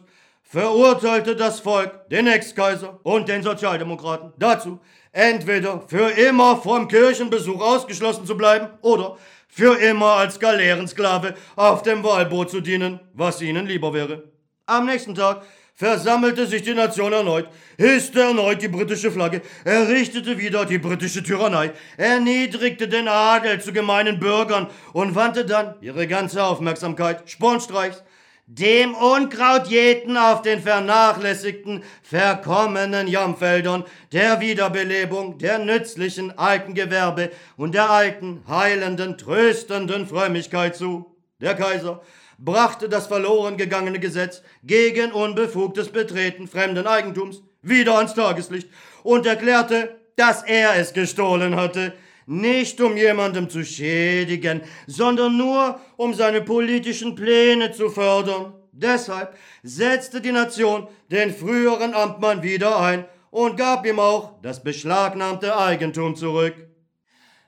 [0.54, 4.78] verurteilte das Volk den Ex-Kaiser und den Sozialdemokraten dazu,
[5.10, 12.04] entweder für immer vom Kirchenbesuch ausgeschlossen zu bleiben oder für immer als Galeerensklave auf dem
[12.04, 14.30] Wahlboot zu dienen, was ihnen lieber wäre.
[14.66, 15.42] Am nächsten Tag
[15.74, 21.72] versammelte sich die Nation erneut, hisste erneut die britische Flagge, errichtete wieder die britische Tyrannei,
[21.96, 28.04] erniedrigte den Adel zu gemeinen Bürgern und wandte dann ihre ganze Aufmerksamkeit Spornstreichs
[28.46, 37.74] dem Unkraut jäten auf den vernachlässigten, verkommenen Jammfeldern, der Wiederbelebung der nützlichen alten Gewerbe und
[37.74, 41.16] der alten, heilenden, tröstenden Frömmigkeit zu.
[41.40, 42.02] Der Kaiser
[42.38, 48.68] brachte das verloren gegangene Gesetz gegen unbefugtes Betreten fremden Eigentums wieder ans Tageslicht
[49.02, 51.94] und erklärte, dass er es gestohlen hatte,
[52.26, 58.54] nicht um jemandem zu schädigen, sondern nur um seine politischen Pläne zu fördern.
[58.72, 65.56] Deshalb setzte die Nation den früheren Amtmann wieder ein und gab ihm auch das beschlagnahmte
[65.56, 66.54] Eigentum zurück.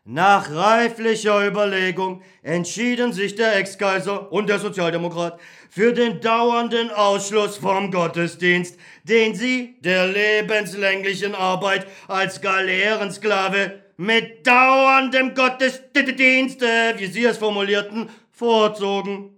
[0.09, 7.91] Nach reiflicher Überlegung entschieden sich der Ex-Kaiser und der Sozialdemokrat für den dauernden Ausschluss vom
[7.91, 18.09] Gottesdienst, den sie der lebenslänglichen Arbeit als Galeerensklave mit dauerndem Gottesdienst, wie sie es formulierten,
[18.31, 19.37] vorzogen.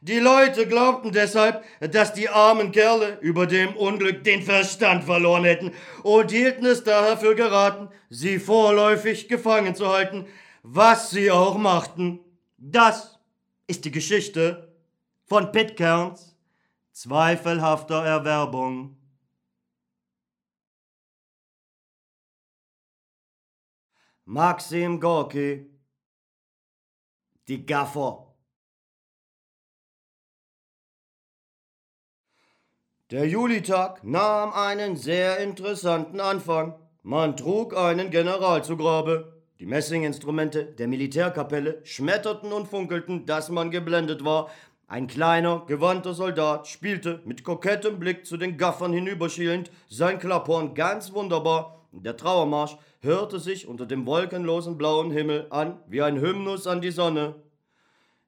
[0.00, 5.72] Die Leute glaubten deshalb, dass die armen Kerle über dem Unglück den Verstand verloren hätten
[6.04, 10.26] und hielten es daher für geraten, sie vorläufig gefangen zu halten,
[10.62, 12.20] was sie auch machten.
[12.58, 13.18] Das
[13.66, 14.72] ist die Geschichte
[15.26, 16.36] von Pitcairns
[16.92, 18.97] zweifelhafter Erwerbung.
[24.30, 25.70] Maxim Gorki
[27.48, 28.26] Die Gaffer
[33.10, 36.74] Der Julitag nahm einen sehr interessanten Anfang.
[37.02, 39.40] Man trug einen General zu Grabe.
[39.60, 44.50] Die Messinginstrumente der Militärkapelle schmetterten und funkelten, dass man geblendet war.
[44.88, 51.14] Ein kleiner, gewandter Soldat spielte mit kokettem Blick zu den Gaffern hinüberschielend sein Klapphorn ganz
[51.14, 51.86] wunderbar.
[51.92, 56.90] Der Trauermarsch hörte sich unter dem wolkenlosen blauen Himmel an wie ein Hymnus an die
[56.90, 57.36] Sonne.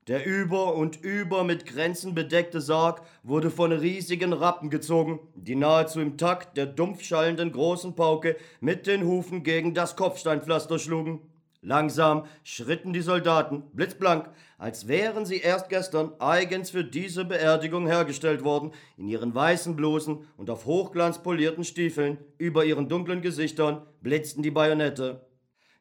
[0.07, 6.01] Der über und über mit Grenzen bedeckte Sarg wurde von riesigen Rappen gezogen, die nahezu
[6.01, 11.21] im Takt der dumpf schallenden großen Pauke mit den Hufen gegen das Kopfsteinpflaster schlugen.
[11.63, 18.45] Langsam schritten die Soldaten, blitzblank, als wären sie erst gestern eigens für diese Beerdigung hergestellt
[18.45, 24.51] worden, in ihren weißen Blusen und auf hochglanzpolierten Stiefeln, über ihren dunklen Gesichtern blitzten die
[24.51, 25.27] Bajonette.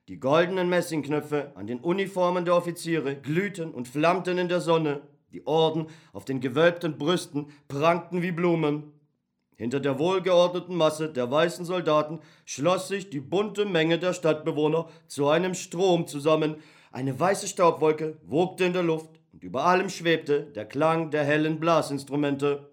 [0.10, 5.46] Die goldenen Messingknöpfe an den Uniformen der Offiziere glühten und flammten in der Sonne, die
[5.48, 8.92] Orden auf den gewölbten Brüsten prangten wie Blumen.
[9.60, 15.28] Hinter der wohlgeordneten Masse der weißen Soldaten schloss sich die bunte Menge der Stadtbewohner zu
[15.28, 16.56] einem Strom zusammen.
[16.94, 21.60] Eine weiße Staubwolke wogte in der Luft und über allem schwebte der Klang der hellen
[21.60, 22.70] Blasinstrumente.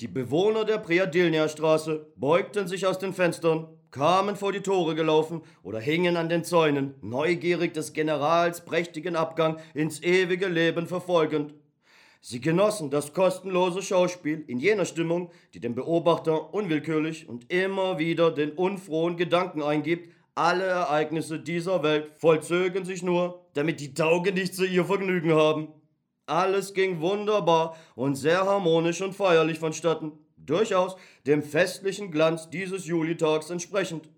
[0.00, 5.80] Die Bewohner der Priadilnia-Straße beugten sich aus den Fenstern, kamen vor die Tore gelaufen oder
[5.80, 11.52] hingen an den Zäunen, neugierig des Generals prächtigen Abgang ins ewige Leben verfolgend.
[12.22, 18.30] Sie genossen das kostenlose Schauspiel in jener Stimmung, die dem Beobachter unwillkürlich und immer wieder
[18.30, 24.84] den unfrohen Gedanken eingibt, alle Ereignisse dieser Welt vollzögen sich nur, damit die Taugenichtse ihr
[24.84, 25.68] Vergnügen haben.
[26.26, 33.50] Alles ging wunderbar und sehr harmonisch und feierlich vonstatten, durchaus dem festlichen Glanz dieses Julitags
[33.50, 34.08] entsprechend.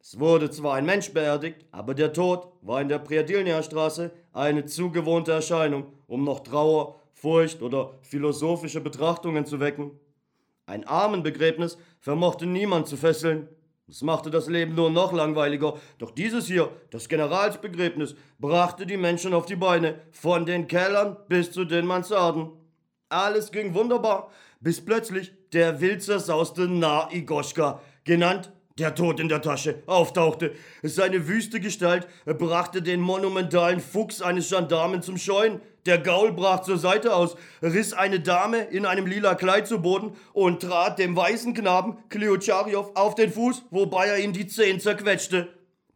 [0.00, 4.90] Es wurde zwar ein Mensch beerdigt, aber der Tod war in der Priadilnia-Straße eine zu
[4.90, 9.92] gewohnte Erscheinung, um noch Trauer, Furcht oder philosophische Betrachtungen zu wecken.
[10.66, 13.48] Ein Armenbegräbnis vermochte niemand zu fesseln,
[13.88, 15.78] es machte das Leben nur noch langweiliger.
[15.96, 21.50] Doch dieses hier, das Generalsbegräbnis, brachte die Menschen auf die Beine, von den Kellern bis
[21.52, 22.50] zu den Mansarden.
[23.08, 29.40] Alles ging wunderbar, bis plötzlich der wild zersauste Narr Igoschka, genannt der Tod in der
[29.40, 30.52] Tasche, auftauchte.
[30.82, 35.62] Seine wüste Gestalt brachte den monumentalen Fuchs eines Gendarmen zum Scheuen.
[35.88, 40.14] Der Gaul brach zur Seite aus, riss eine Dame in einem lila Kleid zu Boden
[40.34, 45.48] und trat dem weißen Knaben Kleotscharjow auf den Fuß, wobei er ihm die Zehen zerquetschte.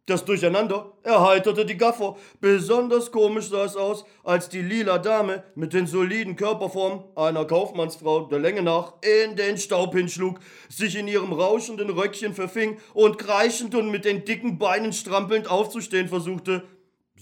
[0.07, 2.17] Das Durcheinander erheiterte die Gaffer.
[2.41, 8.21] Besonders komisch sah es aus, als die lila Dame mit den soliden Körperformen einer Kaufmannsfrau
[8.25, 10.39] der Länge nach in den Staub hinschlug,
[10.69, 16.09] sich in ihrem rauschenden Röckchen verfing und kreischend und mit den dicken Beinen strampelnd aufzustehen
[16.09, 16.63] versuchte.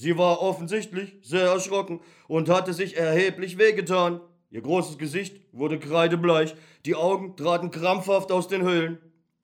[0.02, 4.20] Sie war offensichtlich sehr erschrocken und hatte sich erheblich wehgetan.
[4.50, 6.56] Ihr großes Gesicht wurde kreidebleich,
[6.88, 8.98] die Augen traten krampfhaft aus den Höhlen.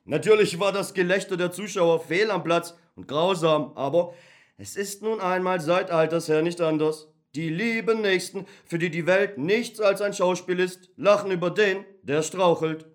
[0.03, 4.16] Natürlich war das Gelächter der Zuschauer fehl am Platz und grausam, aber
[4.58, 7.08] es ist nun einmal seit alters her nicht anders.
[7.36, 11.86] Die lieben Nächsten, für die die Welt nichts als ein Schauspiel ist, lachen über den,
[12.01, 12.88] der strauchelt.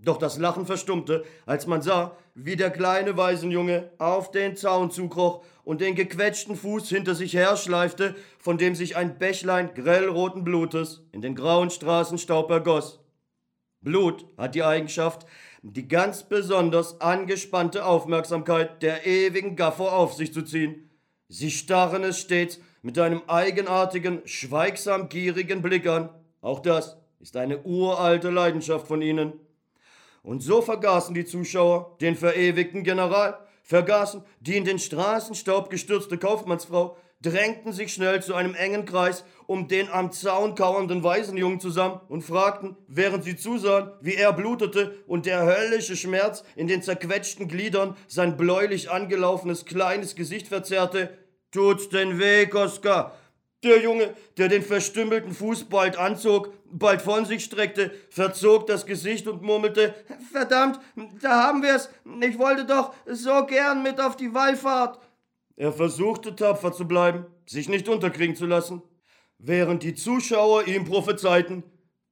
[0.00, 5.42] Doch das Lachen verstummte, als man sah, wie der kleine Waisenjunge auf den Zaun zukroch
[5.64, 11.20] und den gequetschten Fuß hinter sich herschleifte, von dem sich ein Bächlein grellroten Blutes in
[11.20, 13.00] den grauen Straßenstaub ergoss.
[13.80, 15.26] Blut hat die Eigenschaft,
[15.62, 20.90] die ganz besonders angespannte Aufmerksamkeit der ewigen Gaffer auf sich zu ziehen.
[21.28, 26.10] Sie starren es stets mit einem eigenartigen, schweigsam gierigen Blick an.
[26.40, 29.32] Auch das ist eine uralte Leidenschaft von ihnen.
[30.22, 36.96] Und so vergaßen die Zuschauer den verewigten General, vergaßen die in den Straßenstaub gestürzte Kaufmannsfrau,
[37.20, 42.22] drängten sich schnell zu einem engen Kreis um den am Zaun kauernden Waisenjungen zusammen und
[42.22, 47.96] fragten, während sie zusahen, wie er blutete und der höllische Schmerz in den zerquetschten Gliedern
[48.06, 51.16] sein bläulich angelaufenes kleines Gesicht verzerrte,
[51.50, 53.12] Tut's denn weh, Koska?
[53.64, 59.26] Der Junge, der den verstümmelten Fuß bald anzog, bald von sich streckte, verzog das Gesicht
[59.26, 59.94] und murmelte,
[60.30, 60.78] Verdammt,
[61.20, 61.90] da haben wir's.
[62.20, 65.00] Ich wollte doch so gern mit auf die Wallfahrt.
[65.56, 68.80] Er versuchte tapfer zu bleiben, sich nicht unterkriegen zu lassen,
[69.38, 71.64] während die Zuschauer ihm prophezeiten,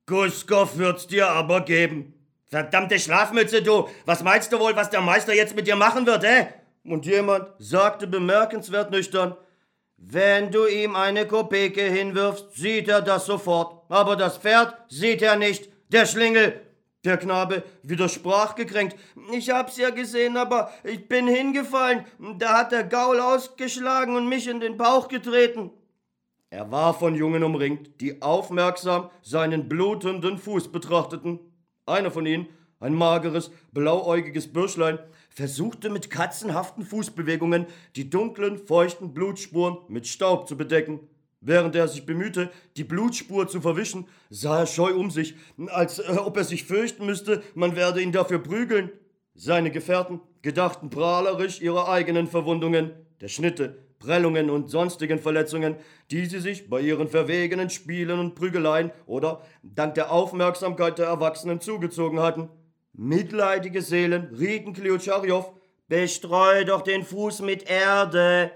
[0.07, 2.14] Guskow wird's dir aber geben.
[2.47, 3.88] Verdammte Schlafmütze, du!
[4.05, 6.49] Was meinst du wohl, was der Meister jetzt mit dir machen wird, hä?
[6.84, 9.36] Und jemand sagte bemerkenswert nüchtern,
[10.09, 13.90] wenn du ihm eine Kopeke hinwirfst, sieht er das sofort.
[13.90, 15.68] Aber das Pferd sieht er nicht.
[15.88, 16.61] Der Schlingel,
[17.04, 18.96] der Knabe widersprach gekränkt.
[19.32, 22.04] Ich hab's ja gesehen, aber ich bin hingefallen.
[22.38, 25.70] Da hat der Gaul ausgeschlagen und mich in den Bauch getreten.
[26.50, 31.40] Er war von Jungen umringt, die aufmerksam seinen blutenden Fuß betrachteten.
[31.84, 32.46] Einer von ihnen,
[32.78, 35.00] ein mageres, blauäugiges Bürschlein,
[35.37, 41.01] versuchte mit katzenhaften Fußbewegungen die dunklen, feuchten Blutspuren mit Staub zu bedecken.
[41.43, 45.34] Während er sich bemühte, die Blutspur zu verwischen, sah er scheu um sich,
[45.68, 48.91] als äh, ob er sich fürchten müsste, man werde ihn dafür prügeln.
[49.34, 55.76] Seine Gefährten gedachten prahlerisch ihrer eigenen Verwundungen, der Schnitte, Prellungen und sonstigen Verletzungen,
[56.11, 61.61] die sie sich bei ihren verwegenen Spielen und Prügeleien oder dank der Aufmerksamkeit der Erwachsenen
[61.61, 62.49] zugezogen hatten.
[62.99, 65.53] Mitleidige Seelen rieten Kliotscharjow,
[65.86, 68.51] bestreu doch den Fuß mit Erde,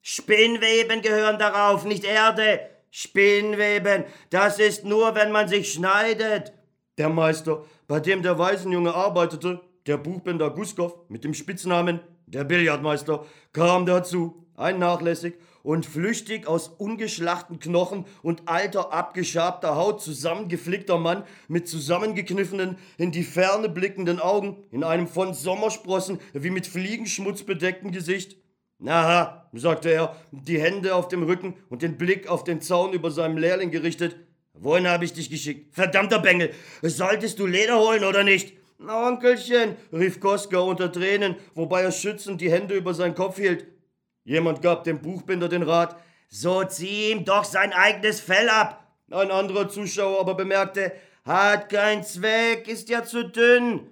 [0.00, 2.60] Spinnweben gehören darauf, nicht Erde.
[2.90, 6.52] Spinnweben, das ist nur, wenn man sich schneidet.
[6.98, 13.26] Der Meister, bei dem der Waisenjunge arbeitete, der Buchbinder Guskow mit dem Spitznamen der Billardmeister,
[13.52, 21.24] kam dazu, ein nachlässig und flüchtig aus ungeschlachten Knochen und alter abgeschabter Haut zusammengeflickter Mann
[21.48, 27.92] mit zusammengekniffenen, in die Ferne blickenden Augen, in einem von Sommersprossen wie mit Fliegenschmutz bedeckten
[27.92, 28.36] Gesicht.
[28.84, 33.10] Aha, sagte er, die Hände auf dem Rücken und den Blick auf den Zaun über
[33.10, 34.16] seinem Lehrling gerichtet.
[34.54, 35.74] Wohin habe ich dich geschickt?
[35.74, 36.50] Verdammter Bengel,
[36.82, 38.54] solltest du Leder holen oder nicht?
[38.80, 43.66] Onkelchen, rief Koska unter Tränen, wobei er schützend die Hände über seinen Kopf hielt.
[44.24, 45.96] Jemand gab dem Buchbinder den Rat,
[46.28, 48.86] so zieh ihm doch sein eigenes Fell ab.
[49.10, 50.92] Ein anderer Zuschauer aber bemerkte,
[51.24, 53.88] hat keinen Zweck, ist ja zu dünn.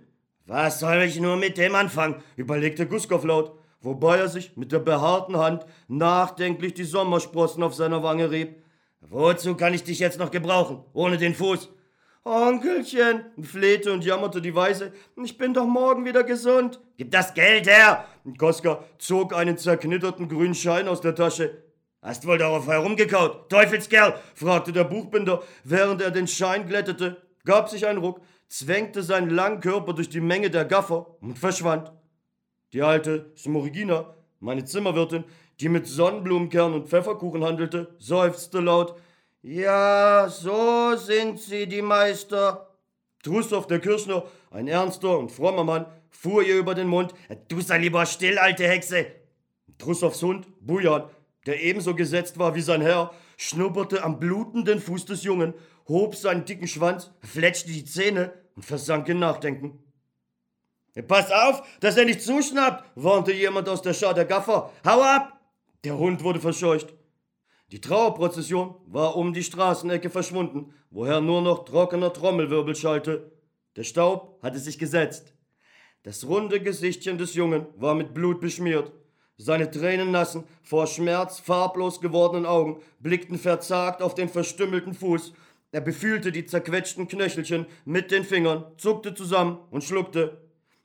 [0.46, 2.22] Was soll ich nur mit dem anfangen?
[2.36, 8.02] überlegte Guskow laut wobei er sich mit der behaarten Hand nachdenklich die Sommersprossen auf seiner
[8.02, 8.56] Wange rieb.
[9.00, 11.70] Wozu kann ich dich jetzt noch gebrauchen, ohne den Fuß?
[12.22, 14.92] Onkelchen, flehte und jammerte die Weise,
[15.24, 16.78] ich bin doch morgen wieder gesund.
[16.98, 18.04] Gib das Geld her!
[18.38, 21.62] Koska zog einen zerknitterten grünen Schein aus der Tasche.
[22.02, 24.14] Hast wohl darauf herumgekaut, Teufelskerl?
[24.34, 29.60] fragte der Buchbinder, während er den Schein glättete, gab sich einen Ruck, zwängte seinen langen
[29.60, 31.92] Körper durch die Menge der Gaffer und verschwand.
[32.72, 35.24] Die alte Smorigina, meine Zimmerwirtin,
[35.60, 38.94] die mit Sonnenblumenkern und Pfefferkuchen handelte, seufzte laut.
[39.42, 42.70] Ja, so sind sie, die Meister.
[43.22, 45.86] Trussow, der Kirchner, ein ernster und frommer Mann,
[46.20, 47.14] fuhr ihr über den Mund.
[47.48, 49.06] Du sei lieber still, alte Hexe!
[49.78, 51.08] Trussows Hund, Bujan,
[51.46, 55.54] der ebenso gesetzt war wie sein Herr, schnupperte am blutenden Fuß des Jungen,
[55.88, 59.82] hob seinen dicken Schwanz, fletschte die Zähne und versank in Nachdenken.
[61.08, 64.70] Pass auf, dass er nicht zuschnappt, warnte jemand aus der Schar der Gaffer.
[64.84, 65.40] Hau ab!
[65.84, 66.92] Der Hund wurde verscheucht.
[67.72, 73.32] Die Trauerprozession war um die Straßenecke verschwunden, woher nur noch trockener Trommelwirbel schallte.
[73.76, 75.32] Der Staub hatte sich gesetzt.
[76.02, 78.90] Das runde Gesichtchen des Jungen war mit Blut beschmiert.
[79.36, 85.34] Seine tränennassen, vor Schmerz farblos gewordenen Augen blickten verzagt auf den verstümmelten Fuß.
[85.72, 90.40] Er befühlte die zerquetschten Knöchelchen mit den Fingern, zuckte zusammen und schluckte.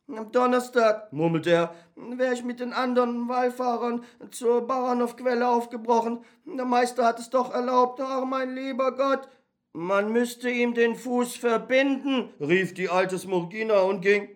[0.07, 6.19] Am Donnerstag, murmelte er, wäre ich mit den anderen Wallfahrern zur Bauernhofquelle aufgebrochen.
[6.45, 7.99] Der Meister hat es doch erlaubt.
[8.01, 9.27] Ach, mein lieber Gott.
[9.73, 14.29] Man müsste ihm den Fuß verbinden, rief die alte Smorgina und ging.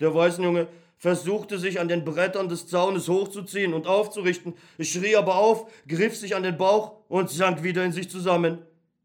[0.00, 0.68] Der Waisenjunge
[0.98, 6.34] versuchte sich an den Brettern des Zaunes hochzuziehen und aufzurichten, schrie aber auf, griff sich
[6.34, 8.58] an den Bauch und sank wieder in sich zusammen.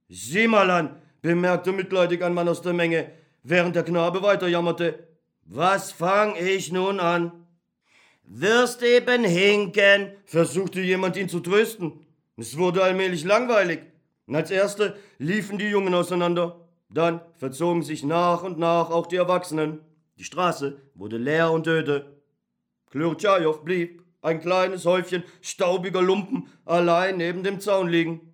[0.09, 3.11] Sieh mal an, bemerkte mitleidig ein Mann aus der Menge,
[3.43, 5.07] während der Knabe weiter jammerte.
[5.45, 7.31] Was fang ich nun an?
[8.23, 12.05] Wirst eben hinken, versuchte jemand ihn zu trösten.
[12.37, 13.79] Es wurde allmählich langweilig.
[14.31, 16.61] als erste liefen die Jungen auseinander.
[16.89, 19.79] Dann verzogen sich nach und nach auch die Erwachsenen.
[20.21, 22.21] Die Straße wurde leer und öde.
[22.91, 28.31] Klurchajow blieb, ein kleines Häufchen staubiger Lumpen, allein neben dem Zaun liegen.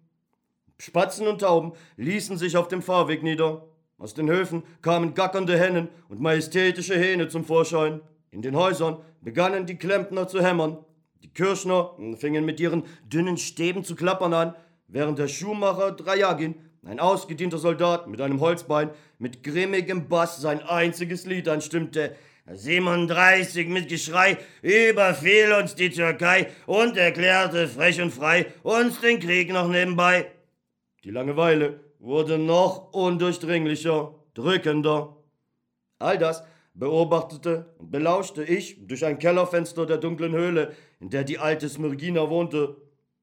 [0.79, 3.69] Spatzen und Tauben ließen sich auf dem Fahrweg nieder.
[3.97, 8.01] Aus den Höfen kamen gackernde Hennen und majestätische Hähne zum Vorschein.
[8.31, 10.79] In den Häusern begannen die Klempner zu hämmern.
[11.23, 14.55] Die Kirschner fingen mit ihren dünnen Stäben zu klappern an,
[14.89, 16.55] während der Schuhmacher Drajagin,
[16.85, 22.15] ein ausgedienter Soldat mit einem Holzbein, mit grimmigem Bass sein einziges Lied anstimmte.
[22.49, 29.51] 37 mit Geschrei überfiel uns die Türkei und erklärte frech und frei uns den Krieg
[29.51, 30.31] noch nebenbei.
[31.03, 35.17] Die Langeweile wurde noch undurchdringlicher, drückender.
[35.99, 41.39] All das beobachtete und belauschte ich durch ein Kellerfenster der dunklen Höhle, in der die
[41.39, 42.77] alte Smirgina wohnte.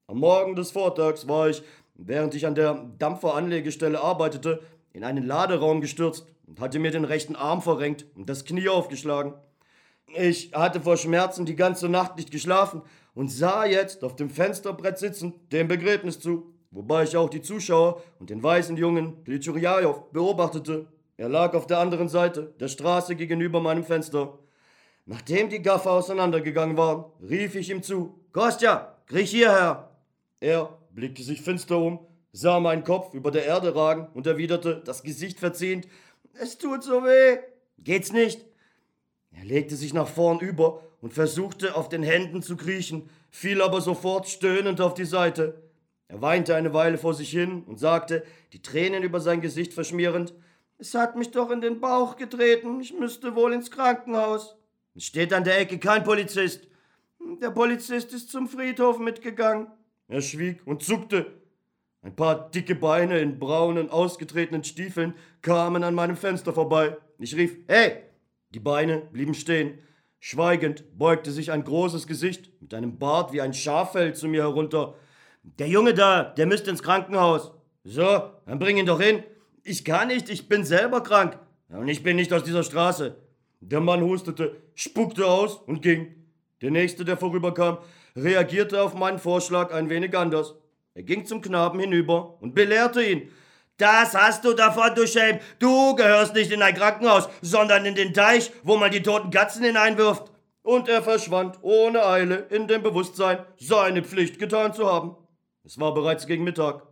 [0.07, 1.63] Am Morgen des Vortags war ich,
[1.95, 4.61] während ich an der Dampferanlegestelle arbeitete,
[4.93, 9.33] in einen Laderaum gestürzt und hatte mir den rechten Arm verrenkt und das Knie aufgeschlagen.
[10.15, 12.81] Ich hatte vor Schmerzen die ganze Nacht nicht geschlafen
[13.13, 18.01] und sah jetzt auf dem Fensterbrett sitzend dem Begräbnis zu wobei ich auch die Zuschauer
[18.19, 20.87] und den weißen Jungen Glitschurjajow beobachtete.
[21.17, 24.37] Er lag auf der anderen Seite der Straße gegenüber meinem Fenster.
[25.05, 29.89] Nachdem die Gaffer auseinandergegangen waren, rief ich ihm zu: Kostja, kriech hierher!
[30.41, 31.99] Er blickte sich finster um,
[32.31, 35.87] sah meinen Kopf über der Erde ragen und erwiderte, das Gesicht verziehend:
[36.33, 37.37] Es tut so weh.
[37.77, 38.43] Geht's nicht?
[39.31, 43.81] Er legte sich nach vorn über und versuchte auf den Händen zu kriechen, fiel aber
[43.81, 45.61] sofort stöhnend auf die Seite.
[46.07, 48.23] Er weinte eine Weile vor sich hin und sagte,
[48.53, 50.33] die Tränen über sein Gesicht verschmierend,
[50.77, 54.55] es hat mich doch in den Bauch getreten, ich müsste wohl ins Krankenhaus.
[54.93, 56.67] Es steht an der Ecke kein Polizist.
[57.41, 59.67] Der Polizist ist zum Friedhof mitgegangen.
[60.07, 61.25] Er schwieg und zuckte.
[62.01, 66.97] Ein paar dicke Beine in braunen, ausgetretenen Stiefeln kamen an meinem Fenster vorbei.
[67.17, 68.03] Ich rief, hey!
[68.51, 69.79] Die Beine blieben stehen.
[70.19, 74.95] Schweigend beugte sich ein großes Gesicht mit einem Bart wie ein Schaffell zu mir herunter.
[75.43, 77.51] Der Junge da, der müsste ins Krankenhaus.
[77.83, 79.23] So, dann bring ihn doch hin.
[79.63, 81.39] Ich kann nicht, ich bin selber krank.
[81.69, 83.15] Und ich bin nicht aus dieser Straße.
[83.61, 86.13] Der Mann hustete, spuckte aus und ging.
[86.61, 87.79] Der nächste, der vorüberkam,
[88.15, 90.55] reagierte auf meinen Vorschlag ein wenig anders.
[90.93, 93.29] Er ging zum Knaben hinüber und belehrte ihn.
[93.77, 95.39] Das hast du davon, du Schelm.
[95.59, 99.63] Du gehörst nicht in ein Krankenhaus, sondern in den Teich, wo man die toten Katzen
[99.63, 100.31] hineinwirft.
[100.61, 105.15] Und er verschwand ohne Eile in dem Bewusstsein, seine Pflicht getan zu haben.
[105.65, 106.83] Es war bereits gegen Mittag.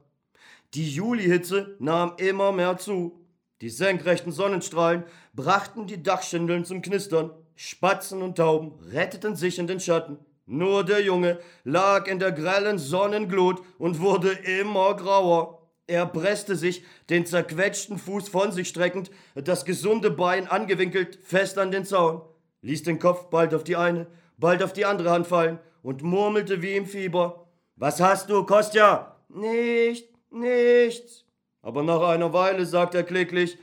[0.73, 3.25] Die Julihitze nahm immer mehr zu.
[3.61, 7.31] Die senkrechten Sonnenstrahlen brachten die Dachschindeln zum Knistern.
[7.55, 10.17] Spatzen und Tauben retteten sich in den Schatten.
[10.45, 15.61] Nur der Junge lag in der grellen Sonnenglut und wurde immer grauer.
[15.87, 21.71] Er presste sich, den zerquetschten Fuß von sich streckend, das gesunde Bein angewinkelt, fest an
[21.71, 22.21] den Zaun,
[22.61, 26.61] ließ den Kopf bald auf die eine, bald auf die andere Hand fallen und murmelte
[26.61, 27.47] wie im Fieber.
[27.75, 29.17] Was hast du, Kostja?
[29.29, 31.25] Nicht, nichts.
[31.61, 33.57] Aber nach einer Weile sagt er kläglich,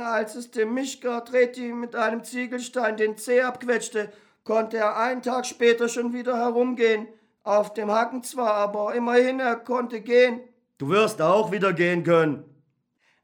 [0.00, 4.12] als es dem Mischka Treti mit einem Ziegelstein den Zeh abquetschte,
[4.46, 7.08] konnte er einen Tag später schon wieder herumgehen.
[7.42, 10.40] Auf dem Hacken zwar, aber immerhin, er konnte gehen.
[10.78, 12.44] Du wirst auch wieder gehen können.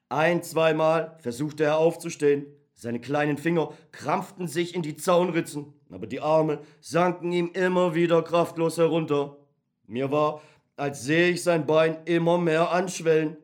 [0.08, 2.46] Ein, zweimal versuchte er aufzustehen.
[2.74, 8.22] Seine kleinen Finger krampften sich in die Zaunritzen, aber die Arme sanken ihm immer wieder
[8.22, 9.36] kraftlos herunter.
[9.86, 10.42] Mir war,
[10.76, 13.36] als sehe ich sein Bein immer mehr anschwellen.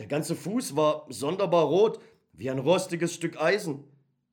[0.00, 2.00] Der ganze Fuß war sonderbar rot,
[2.32, 3.84] wie ein rostiges Stück Eisen.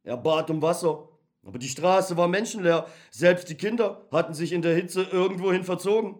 [0.03, 1.09] Er bat um Wasser,
[1.47, 2.85] aber die Straße war menschenleer.
[3.09, 6.15] Selbst die Kinder hatten sich in der Hitze irgendwohin verzogen.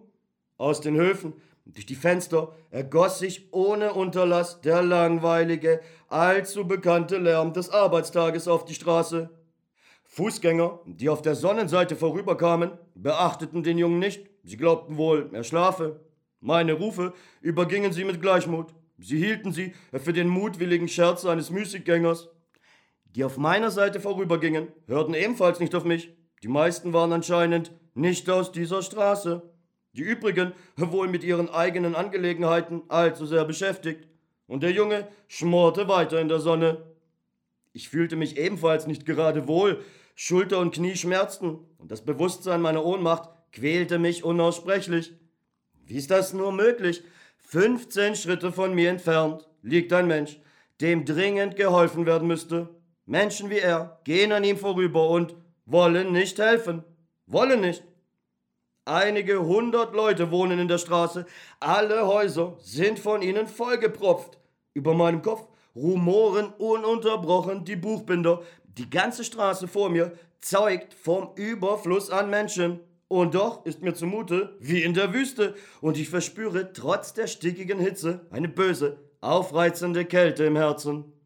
[0.56, 1.34] Aus den Höfen
[1.66, 8.64] durch die Fenster ergoss sich ohne Unterlass der langweilige, allzu bekannte Lärm des Arbeitstages auf
[8.64, 9.28] die Straße.
[10.04, 14.30] Fußgänger, die auf der Sonnenseite vorüberkamen, beachteten den Jungen nicht.
[14.44, 16.00] Sie glaubten wohl, er schlafe.
[16.40, 17.12] Meine Rufe
[17.42, 18.74] übergingen sie mit Gleichmut.
[18.96, 22.30] Sie hielten sie für den mutwilligen Scherz eines Müßiggängers.
[23.18, 26.12] Die auf meiner Seite vorübergingen, hörten ebenfalls nicht auf mich.
[26.44, 29.42] Die meisten waren anscheinend nicht aus dieser Straße.
[29.92, 34.06] Die übrigen wohl mit ihren eigenen Angelegenheiten allzu sehr beschäftigt.
[34.46, 36.94] Und der Junge schmorte weiter in der Sonne.
[37.72, 39.82] Ich fühlte mich ebenfalls nicht gerade wohl.
[40.14, 45.12] Schulter und Knie schmerzten, und das Bewusstsein meiner Ohnmacht quälte mich unaussprechlich.
[45.84, 47.02] Wie ist das nur möglich?
[47.38, 50.38] 15 Schritte von mir entfernt liegt ein Mensch,
[50.80, 52.77] dem dringend geholfen werden müsste.
[53.08, 55.34] Menschen wie er gehen an ihm vorüber und
[55.64, 56.84] wollen nicht helfen.
[57.26, 57.82] Wollen nicht.
[58.84, 61.24] Einige hundert Leute wohnen in der Straße.
[61.58, 64.38] Alle Häuser sind von ihnen vollgepropft.
[64.74, 68.42] Über meinem Kopf rumoren ununterbrochen die Buchbinder.
[68.64, 72.80] Die ganze Straße vor mir zeugt vom Überfluss an Menschen.
[73.08, 77.78] Und doch ist mir zumute wie in der Wüste, und ich verspüre trotz der stickigen
[77.78, 81.17] Hitze eine böse, aufreizende Kälte im Herzen.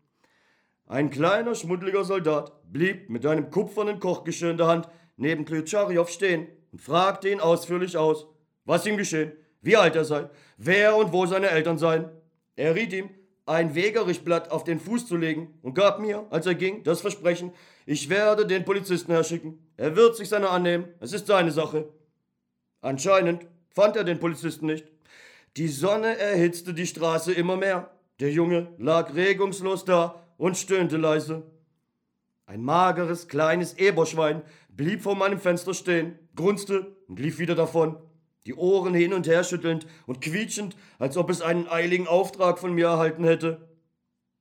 [0.92, 6.48] Ein kleiner, schmuddeliger Soldat blieb mit einem kupfernen Kochgeschirr in der Hand neben Klitscharjow stehen
[6.70, 8.26] und fragte ihn ausführlich aus,
[8.66, 9.32] was ihm geschehen,
[9.62, 10.28] wie alt er sei,
[10.58, 12.10] wer und wo seine Eltern seien.
[12.56, 13.08] Er riet ihm,
[13.46, 17.54] ein Wegerichtblatt auf den Fuß zu legen und gab mir, als er ging, das Versprechen,
[17.86, 19.66] ich werde den Polizisten herschicken.
[19.78, 20.88] Er wird sich seiner annehmen.
[21.00, 21.88] Es ist seine Sache.
[22.82, 24.84] Anscheinend fand er den Polizisten nicht.
[25.56, 27.92] Die Sonne erhitzte die Straße immer mehr.
[28.20, 31.44] Der Junge lag regungslos da und stöhnte leise.
[32.46, 37.96] Ein mageres, kleines Eberschwein blieb vor meinem Fenster stehen, grunzte und lief wieder davon,
[38.46, 42.72] die Ohren hin und her schüttelnd und quietschend, als ob es einen eiligen Auftrag von
[42.72, 43.68] mir erhalten hätte.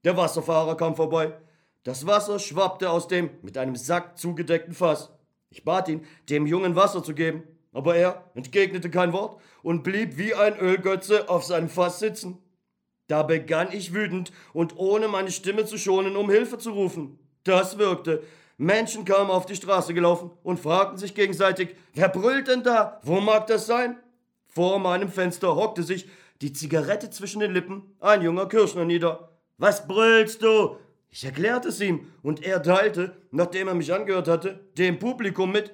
[0.03, 1.37] Der Wasserfahrer kam vorbei.
[1.83, 5.11] Das Wasser schwappte aus dem mit einem Sack zugedeckten Fass.
[5.51, 7.43] Ich bat ihn, dem Jungen Wasser zu geben,
[7.73, 12.39] aber er entgegnete kein Wort und blieb wie ein Ölgötze auf seinem Fass sitzen.
[13.11, 17.19] Da begann ich wütend und ohne meine Stimme zu schonen, um Hilfe zu rufen.
[17.43, 18.23] Das wirkte.
[18.57, 23.01] Menschen kamen auf die Straße gelaufen und fragten sich gegenseitig, wer brüllt denn da?
[23.03, 23.97] Wo mag das sein?
[24.47, 26.07] Vor meinem Fenster hockte sich,
[26.39, 29.31] die Zigarette zwischen den Lippen, ein junger Kirschner nieder.
[29.57, 30.77] Was brüllst du?
[31.09, 35.73] Ich erklärte es ihm, und er teilte, nachdem er mich angehört hatte, dem Publikum mit.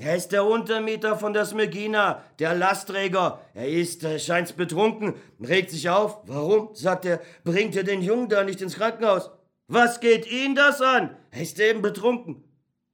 [0.00, 3.40] Er ist der Untermieter von der Smegina, der Lastträger.
[3.54, 6.18] Er ist, äh, scheint's betrunken, regt sich auf.
[6.26, 6.74] Warum?
[6.74, 9.30] sagt er, bringt er den Jungen da nicht ins Krankenhaus?
[9.68, 11.16] Was geht ihn das an?
[11.30, 12.42] Er ist eben betrunken.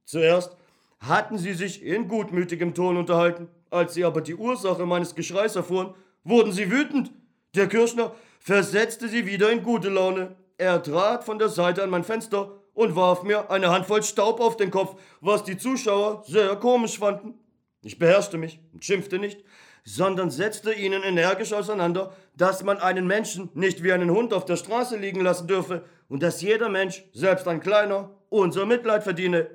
[0.05, 0.55] Zuerst
[0.99, 3.47] hatten sie sich in gutmütigem Ton unterhalten.
[3.71, 7.11] Als sie aber die Ursache meines Geschreis erfuhren, wurden sie wütend.
[7.55, 10.35] Der Kirschner versetzte sie wieder in gute Laune.
[10.57, 14.57] Er trat von der Seite an mein Fenster und warf mir eine Handvoll Staub auf
[14.57, 17.35] den Kopf, was die Zuschauer sehr komisch fanden.
[17.83, 19.43] Ich beherrschte mich und schimpfte nicht,
[19.83, 24.57] sondern setzte ihnen energisch auseinander, dass man einen Menschen nicht wie einen Hund auf der
[24.57, 29.49] Straße liegen lassen dürfe und dass jeder Mensch, selbst ein kleiner, unser Mitleid verdiene.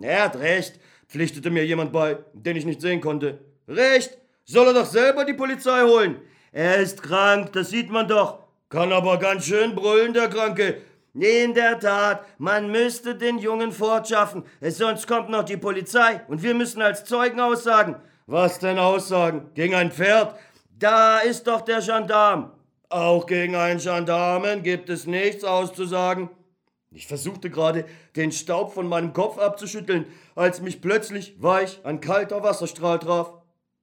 [0.00, 3.38] Er hat recht, pflichtete mir jemand bei, den ich nicht sehen konnte.
[3.68, 6.20] Recht, soll er doch selber die Polizei holen.
[6.52, 8.38] Er ist krank, das sieht man doch.
[8.68, 10.80] Kann aber ganz schön brüllen, der Kranke.
[11.18, 16.52] In der Tat, man müsste den Jungen fortschaffen, sonst kommt noch die Polizei und wir
[16.52, 17.96] müssen als Zeugen aussagen.
[18.26, 19.50] Was denn aussagen?
[19.54, 20.38] Gegen ein Pferd?
[20.78, 22.52] Da ist doch der Gendarm.
[22.90, 26.28] Auch gegen einen Gendarmen gibt es nichts auszusagen.
[26.90, 30.04] Ich versuchte gerade, den Staub von meinem Kopf abzuschütteln,
[30.34, 33.32] als mich plötzlich weich ein kalter Wasserstrahl traf.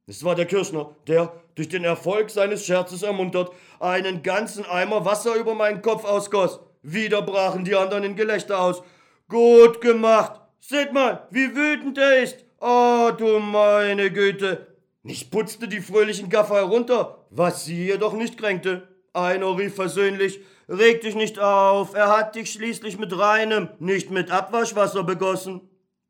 [0.05, 5.33] Es war der Kirschner, der, durch den Erfolg seines Scherzes ermuntert, einen ganzen Eimer Wasser
[5.33, 6.59] über meinen Kopf ausgoss.
[6.83, 8.83] Wieder brachen die anderen in Gelächter aus.
[9.29, 10.41] Gut gemacht!
[10.59, 12.45] Seht mal, wie wütend er ist!
[12.59, 14.67] Oh, du meine Güte!
[15.03, 18.87] Ich putzte die fröhlichen Gaffer herunter, was sie jedoch nicht kränkte.
[19.13, 24.31] Einer rief versöhnlich, reg dich nicht auf, er hat dich schließlich mit reinem, nicht mit
[24.31, 25.61] Abwaschwasser begossen.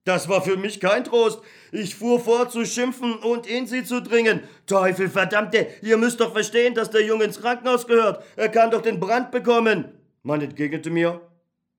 [0.06, 1.42] Das war für mich kein Trost.
[1.72, 4.42] Ich fuhr vor zu schimpfen und in sie zu dringen.
[4.66, 8.24] Teufel, verdammte, ihr müsst doch verstehen, dass der Junge ins Krankenhaus gehört.
[8.36, 10.03] Er kann doch den Brand bekommen.
[10.24, 11.20] Man entgegnete mir,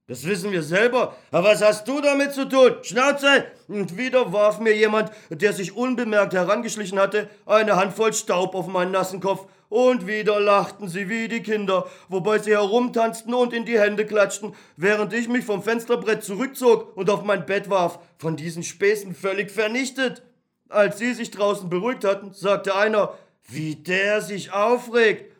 [0.06, 1.16] das wissen wir selber.
[1.30, 2.76] Aber was hast du damit zu tun?
[2.82, 3.46] Schnauze!
[3.68, 8.90] Und wieder warf mir jemand, der sich unbemerkt herangeschlichen hatte, eine Handvoll Staub auf meinen
[8.90, 9.46] nassen Kopf.
[9.70, 14.54] Und wieder lachten sie wie die Kinder, wobei sie herumtanzten und in die Hände klatschten,
[14.76, 19.50] während ich mich vom Fensterbrett zurückzog und auf mein Bett warf, von diesen Späßen völlig
[19.50, 20.22] vernichtet.
[20.68, 23.14] Als sie sich draußen beruhigt hatten, sagte einer,
[23.48, 25.33] wie der sich aufregt.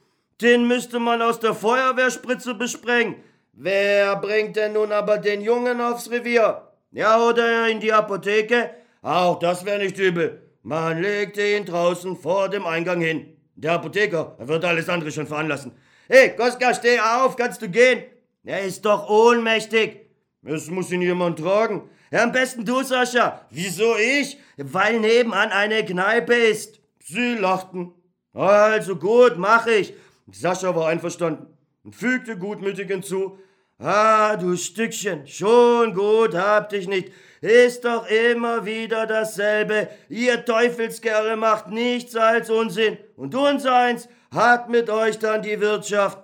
[0.45, 3.15] Den müsste man aus der Feuerwehrspritze besprengen.
[3.55, 6.69] Wer bringt denn nun aber den Jungen aufs Revier?
[6.91, 8.69] Ja, oder in die Apotheke?
[9.01, 10.43] Auch das wäre nicht übel.
[10.63, 13.39] Man legte ihn draußen vor dem Eingang hin.
[13.55, 15.73] Der Apotheker wird alles andere schon veranlassen.
[16.09, 18.03] Hey, Koska, steh auf, kannst du gehen?
[18.45, 20.11] Er ist doch ohnmächtig.
[20.45, 21.89] Es muss ihn jemand tragen.
[22.11, 23.47] Ja, am besten du, Sascha.
[23.49, 24.37] Wieso ich?
[24.59, 26.81] Weil nebenan eine Kneipe ist.
[26.99, 27.95] Sie lachten.
[28.35, 29.95] Also gut, mach ich.
[30.33, 31.47] Sascha war einverstanden
[31.83, 33.39] und fügte gutmütig hinzu,
[33.79, 37.11] Ah, du Stückchen, schon gut habt ich nicht.
[37.41, 39.89] Ist doch immer wieder dasselbe.
[40.09, 42.97] Ihr Teufelskerle macht nichts als Unsinn.
[43.17, 46.19] Und unseins hat mit euch dann die Wirtschaft.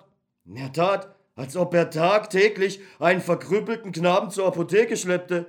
[0.55, 5.46] Er tat, als ob er tagtäglich einen verkrüppelten Knaben zur Apotheke schleppte.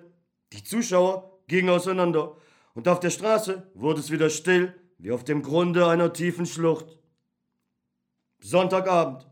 [0.54, 2.36] Die Zuschauer gingen auseinander.
[2.74, 6.97] Und auf der Straße wurde es wieder still, wie auf dem Grunde einer tiefen Schlucht.
[8.42, 9.28] Sonntagabend.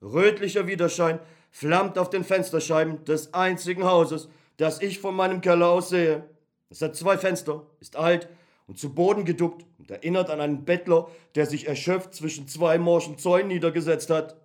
[0.00, 1.18] Rötlicher Widerschein
[1.50, 6.24] flammt auf den Fensterscheiben des einzigen Hauses, das ich von meinem Keller aus sehe.
[6.70, 8.28] Es hat zwei Fenster, ist alt
[8.66, 13.18] und zu Boden geduckt und erinnert an einen Bettler, der sich erschöpft zwischen zwei morschen
[13.18, 14.36] Zäunen niedergesetzt hat.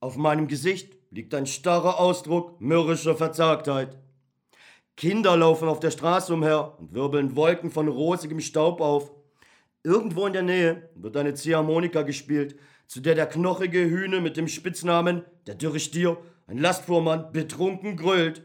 [0.00, 3.96] Auf meinem Gesicht liegt ein starrer Ausdruck mürrischer Verzagtheit.
[4.96, 9.12] Kinder laufen auf der Straße umher und wirbeln Wolken von rosigem Staub auf.
[9.82, 12.56] Irgendwo in der Nähe wird eine Ziehharmonika gespielt,
[12.86, 18.42] zu der der knochige Hühne mit dem Spitznamen der dürre Stier ein Lastfuhrmann betrunken grölt.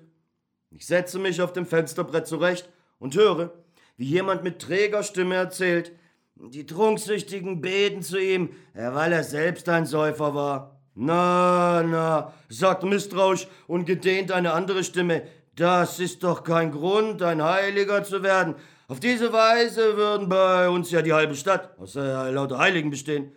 [0.72, 3.54] Ich setze mich auf dem Fensterbrett zurecht und höre,
[3.98, 5.92] wie jemand mit träger Stimme erzählt,
[6.36, 10.82] die Trunksüchtigen beten zu ihm, weil er selbst ein Säufer war.
[10.96, 15.24] Na, na, sagt misstrauisch und gedehnt eine andere Stimme,
[15.56, 18.56] das ist doch kein Grund, ein Heiliger zu werden.
[18.88, 23.32] Auf diese Weise würden bei uns ja die halbe Stadt aus äh, lauter Heiligen bestehen.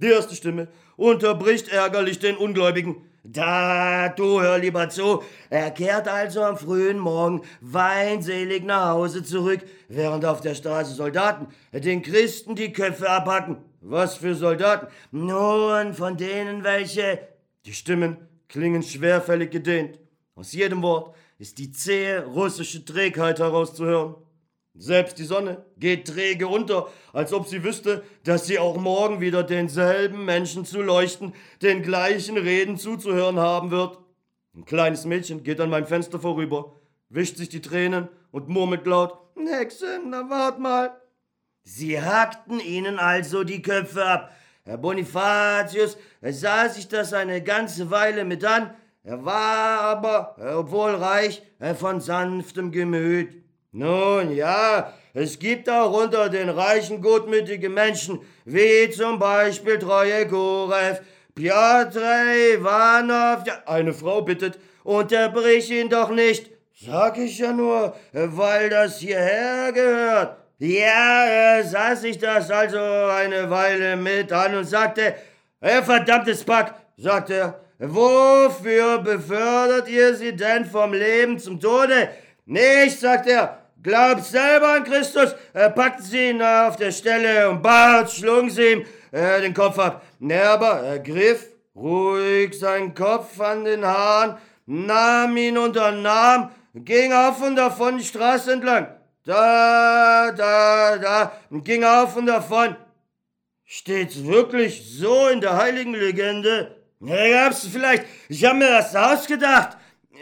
[0.00, 2.96] Die erste Stimme unterbricht ärgerlich den Ungläubigen.
[3.22, 5.22] Da, du hör lieber zu.
[5.50, 11.48] Er kehrt also am frühen Morgen weinselig nach Hause zurück, während auf der Straße Soldaten
[11.72, 13.58] den Christen die Köpfe abhacken.
[13.82, 14.86] Was für Soldaten?
[15.10, 17.18] Nun, von denen welche.
[17.66, 18.16] Die Stimmen
[18.48, 19.98] klingen schwerfällig gedehnt.
[20.34, 24.14] Aus jedem Wort ist die zähe russische Trägheit herauszuhören.
[24.80, 29.42] Selbst die Sonne geht träge unter, als ob sie wüsste, dass sie auch morgen wieder
[29.42, 33.98] denselben Menschen zu leuchten, den gleichen Reden zuzuhören haben wird.
[34.54, 36.72] Ein kleines Mädchen geht an meinem Fenster vorüber,
[37.10, 40.98] wischt sich die Tränen und murmelt laut, Hexe, na wart mal.
[41.62, 44.32] Sie hackten ihnen also die Köpfe ab.
[44.64, 48.70] Herr Bonifatius sah sich das eine ganze Weile mit an,
[49.02, 51.42] er war aber, obwohl reich,
[51.78, 53.40] von sanftem Gemüt.
[53.72, 61.00] Nun ja, es gibt auch unter den Reichen gutmütige Menschen, wie zum Beispiel Treue Kurev,
[61.36, 63.44] Piotr Ivanov.
[63.66, 66.50] Eine Frau bittet, unterbrich ihn doch nicht.
[66.74, 70.36] Sag ich ja nur, weil das hierher gehört.
[70.58, 75.14] Ja, äh, sah sich das also eine Weile mit an und sagte,
[75.60, 82.08] äh, verdammtes Pack, sagte er, wofür befördert ihr sie denn vom Leben zum Tode?
[82.46, 87.62] Nicht, sagt er, Glaubt selber an Christus, äh, packten sie ihn auf der Stelle und
[87.62, 90.04] bald schlugen sie ihm äh, den Kopf ab.
[90.20, 97.12] Er aber ergriff ruhig seinen Kopf an den Haaren, nahm ihn unter den Arm, ging
[97.12, 98.88] auf und davon die Straße entlang.
[99.24, 102.76] Da, da, da, und ging auf und davon.
[103.64, 106.76] Steht's wirklich so in der heiligen Legende?
[107.00, 108.04] Ja, gab's vielleicht.
[108.28, 109.78] Ich hab mir das ausgedacht.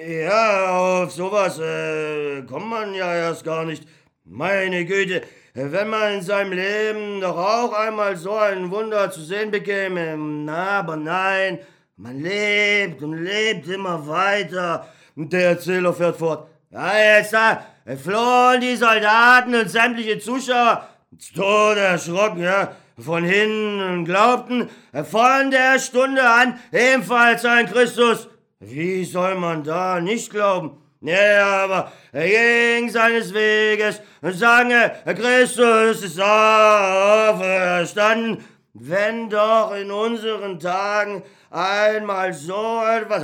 [0.07, 3.82] Ja, auf sowas äh, kommt man ja erst gar nicht.
[4.24, 5.22] Meine Güte,
[5.55, 10.16] wenn man in seinem Leben doch auch einmal so ein Wunder zu sehen bekäme.
[10.16, 11.59] Na, aber nein,
[11.96, 14.86] man lebt und lebt immer weiter.
[15.16, 16.49] Und der Erzähler fährt fort.
[16.70, 17.64] Ja, jetzt da
[17.96, 20.86] flohen die Soldaten und sämtliche Zuschauer
[21.34, 24.70] tot erschrocken, ja, von hinten und glaubten
[25.11, 28.28] von der Stunde an ebenfalls ein Christus
[28.61, 30.78] wie soll man da nicht glauben?
[31.00, 38.44] Ja, aber er ging seines Weges und sange, Christus ist auferstanden.
[38.74, 43.22] wenn doch in unseren Tagen einmal so etwas,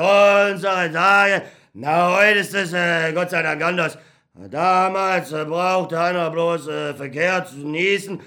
[0.52, 3.98] unsere Tage, na, heute ist es äh, Gott sei Dank anders.
[4.34, 8.20] Damals äh, brauchte einer bloß äh, Verkehr zu genießen,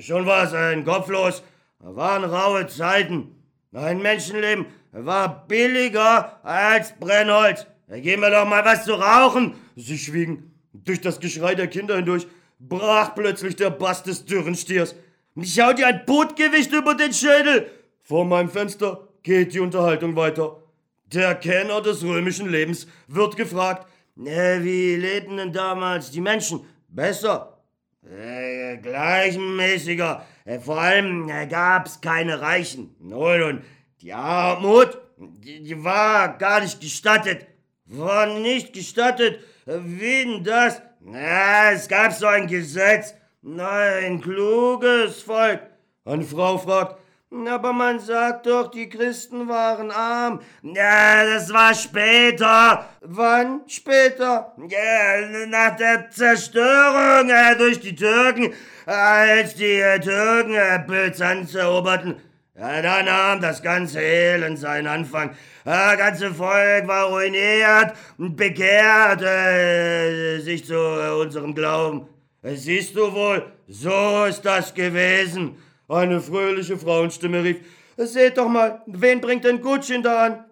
[0.00, 1.42] schon war es ein kopflos.
[1.80, 3.32] Da waren raue Zeiten.
[3.72, 4.66] Ein Menschenleben
[5.04, 7.66] war billiger als Brennholz.
[7.88, 9.54] Geben wir doch mal was zu rauchen.
[9.76, 10.52] Sie schwiegen.
[10.72, 12.26] Durch das Geschrei der Kinder hindurch
[12.58, 14.94] brach plötzlich der Bass des dürren Stiers.
[15.34, 17.70] Mich haut dir ein Bootgewicht über den Schädel.
[18.02, 20.62] Vor meinem Fenster geht die Unterhaltung weiter.
[21.12, 23.86] Der Kenner des römischen Lebens wird gefragt,
[24.18, 26.60] äh, wie lebten denn damals die Menschen?
[26.88, 27.62] Besser?
[28.02, 30.24] Äh, gleichmäßiger.
[30.44, 32.94] Äh, vor allem äh, gab's keine Reichen.
[33.00, 33.62] Nun, und
[34.00, 37.46] die Armut, die, die war gar nicht gestattet.
[37.86, 39.40] War nicht gestattet.
[39.64, 40.82] Wie denn das?
[41.00, 43.14] Na, es gab so ein Gesetz.
[43.44, 45.60] Ein kluges Volk.
[46.04, 46.96] Eine Frau fragt,
[47.48, 50.40] aber man sagt doch, die Christen waren arm.
[50.62, 52.88] Ja, das war später.
[53.00, 54.52] Wann später?
[54.68, 58.52] Ja, nach der Zerstörung äh, durch die Türken,
[58.84, 62.16] als die äh, Türken äh, Byzanz eroberten.
[62.58, 65.36] Ja, da nahm das ganze Elend seinen Anfang.
[65.66, 72.06] Das ganze Volk war ruiniert und bekehrte äh, sich zu äh, unserem Glauben.
[72.42, 75.58] Siehst du wohl, so ist das gewesen.
[75.86, 77.58] Eine fröhliche Frauenstimme rief,
[77.98, 80.44] Seht doch mal, wen bringt denn Gutschin da an?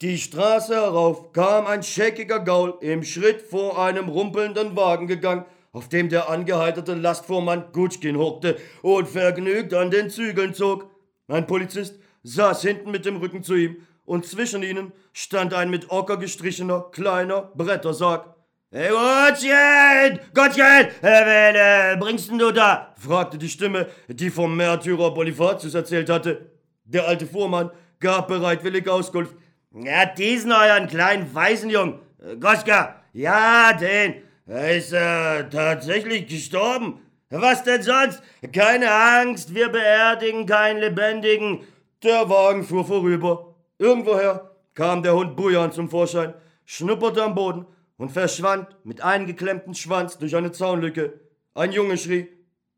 [0.00, 5.90] Die Straße herauf kam ein scheckiger Gaul im Schritt vor einem rumpelnden Wagen gegangen, auf
[5.90, 10.97] dem der angeheiterte Lastfuhrmann Gutschkin hockte und vergnügt an den Zügeln zog.
[11.28, 13.76] Ein Polizist saß hinten mit dem Rücken zu ihm,
[14.06, 18.34] und zwischen ihnen stand ein mit Ocker gestrichener, kleiner Brettersarg.
[18.70, 22.94] Hey Gottchen, Gottchen, wen äh, bringst denn du da?
[22.96, 26.50] fragte die Stimme, die vom Märtyrer Bonifacius erzählt hatte.
[26.84, 27.70] Der alte Fuhrmann
[28.00, 29.34] gab bereitwillig Auskunft.
[29.74, 31.98] Ja, diesen euren kleinen Waisenjungen.
[32.40, 34.22] Goska, ja, den.
[34.46, 37.00] Er ist äh, tatsächlich gestorben.
[37.30, 38.22] Was denn sonst?
[38.52, 41.60] Keine Angst, wir beerdigen keinen Lebendigen.
[42.02, 43.54] Der Wagen fuhr vorüber.
[43.78, 46.32] Irgendwoher kam der Hund Bujan zum Vorschein,
[46.64, 47.66] schnupperte am Boden
[47.98, 51.20] und verschwand mit eingeklemmtem Schwanz durch eine Zaunlücke.
[51.54, 52.28] Ein Junge schrie,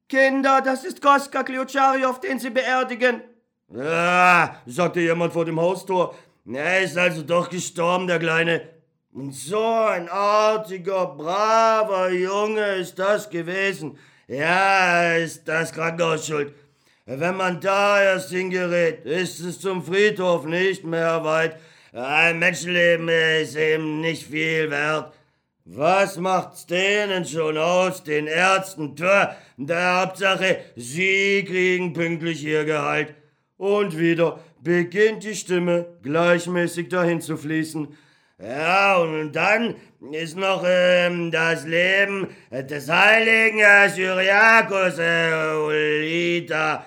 [0.09, 3.23] Kinder, das ist Koska Kliochariow, den Sie beerdigen.
[3.73, 6.17] Ah, sagte jemand vor dem Haustor.
[6.45, 8.63] Er ist also doch gestorben, der Kleine.
[9.13, 13.97] Und so ein artiger, braver Junge ist das gewesen.
[14.31, 16.55] Ja, ist das Krankenhaus schuld.
[17.05, 21.57] Wenn man da erst hingerät, ist es zum Friedhof nicht mehr weit.
[21.93, 25.13] Ein Menschenleben ist eben nicht viel wert.
[25.65, 28.95] Was macht's denen schon aus, den Ärzten?
[28.95, 33.13] Tja, der Hauptsache, sie kriegen pünktlich ihr Gehalt.
[33.57, 37.89] Und wieder beginnt die Stimme gleichmäßig dahin zu fließen.
[38.41, 39.75] Ja, und dann
[40.13, 46.87] ist noch ähm, das Leben des heiligen Syriakus äh, Ulita.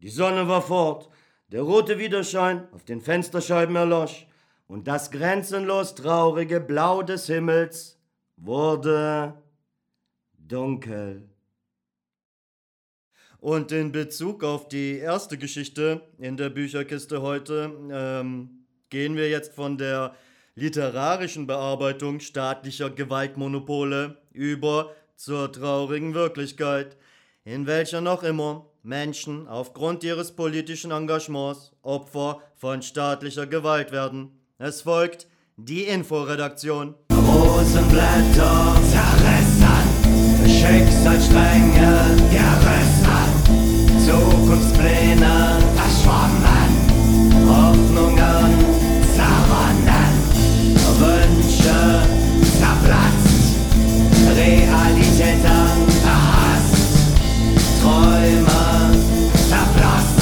[0.00, 1.10] Die Sonne war fort.
[1.48, 4.26] Der rote Widerschein auf den Fensterscheiben erlosch
[4.68, 7.98] und das grenzenlos traurige Blau des Himmels
[8.36, 9.34] wurde
[10.38, 11.28] dunkel.
[13.38, 19.54] Und in Bezug auf die erste Geschichte in der Bücherkiste heute ähm, gehen wir jetzt
[19.54, 20.14] von der
[20.60, 26.98] literarischen Bearbeitung staatlicher Gewaltmonopole über zur traurigen Wirklichkeit,
[27.44, 34.38] in welcher noch immer Menschen aufgrund ihres politischen Engagements Opfer von staatlicher Gewalt werden.
[34.58, 36.94] Es folgt die Inforedaktion.
[37.10, 39.80] Rosenblätter zerrissen,
[40.44, 43.24] Schicksalsstränge gerissen,
[44.06, 46.70] Zukunftspläne verschwommen,
[47.48, 48.69] Hoffnungen
[51.00, 52.02] Wünsche
[52.58, 53.56] zerplatzt,
[54.36, 56.76] Realität angehasst,
[57.80, 58.94] Träume
[59.48, 60.20] zerblasst,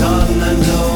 [0.00, 0.95] Sonnenblut.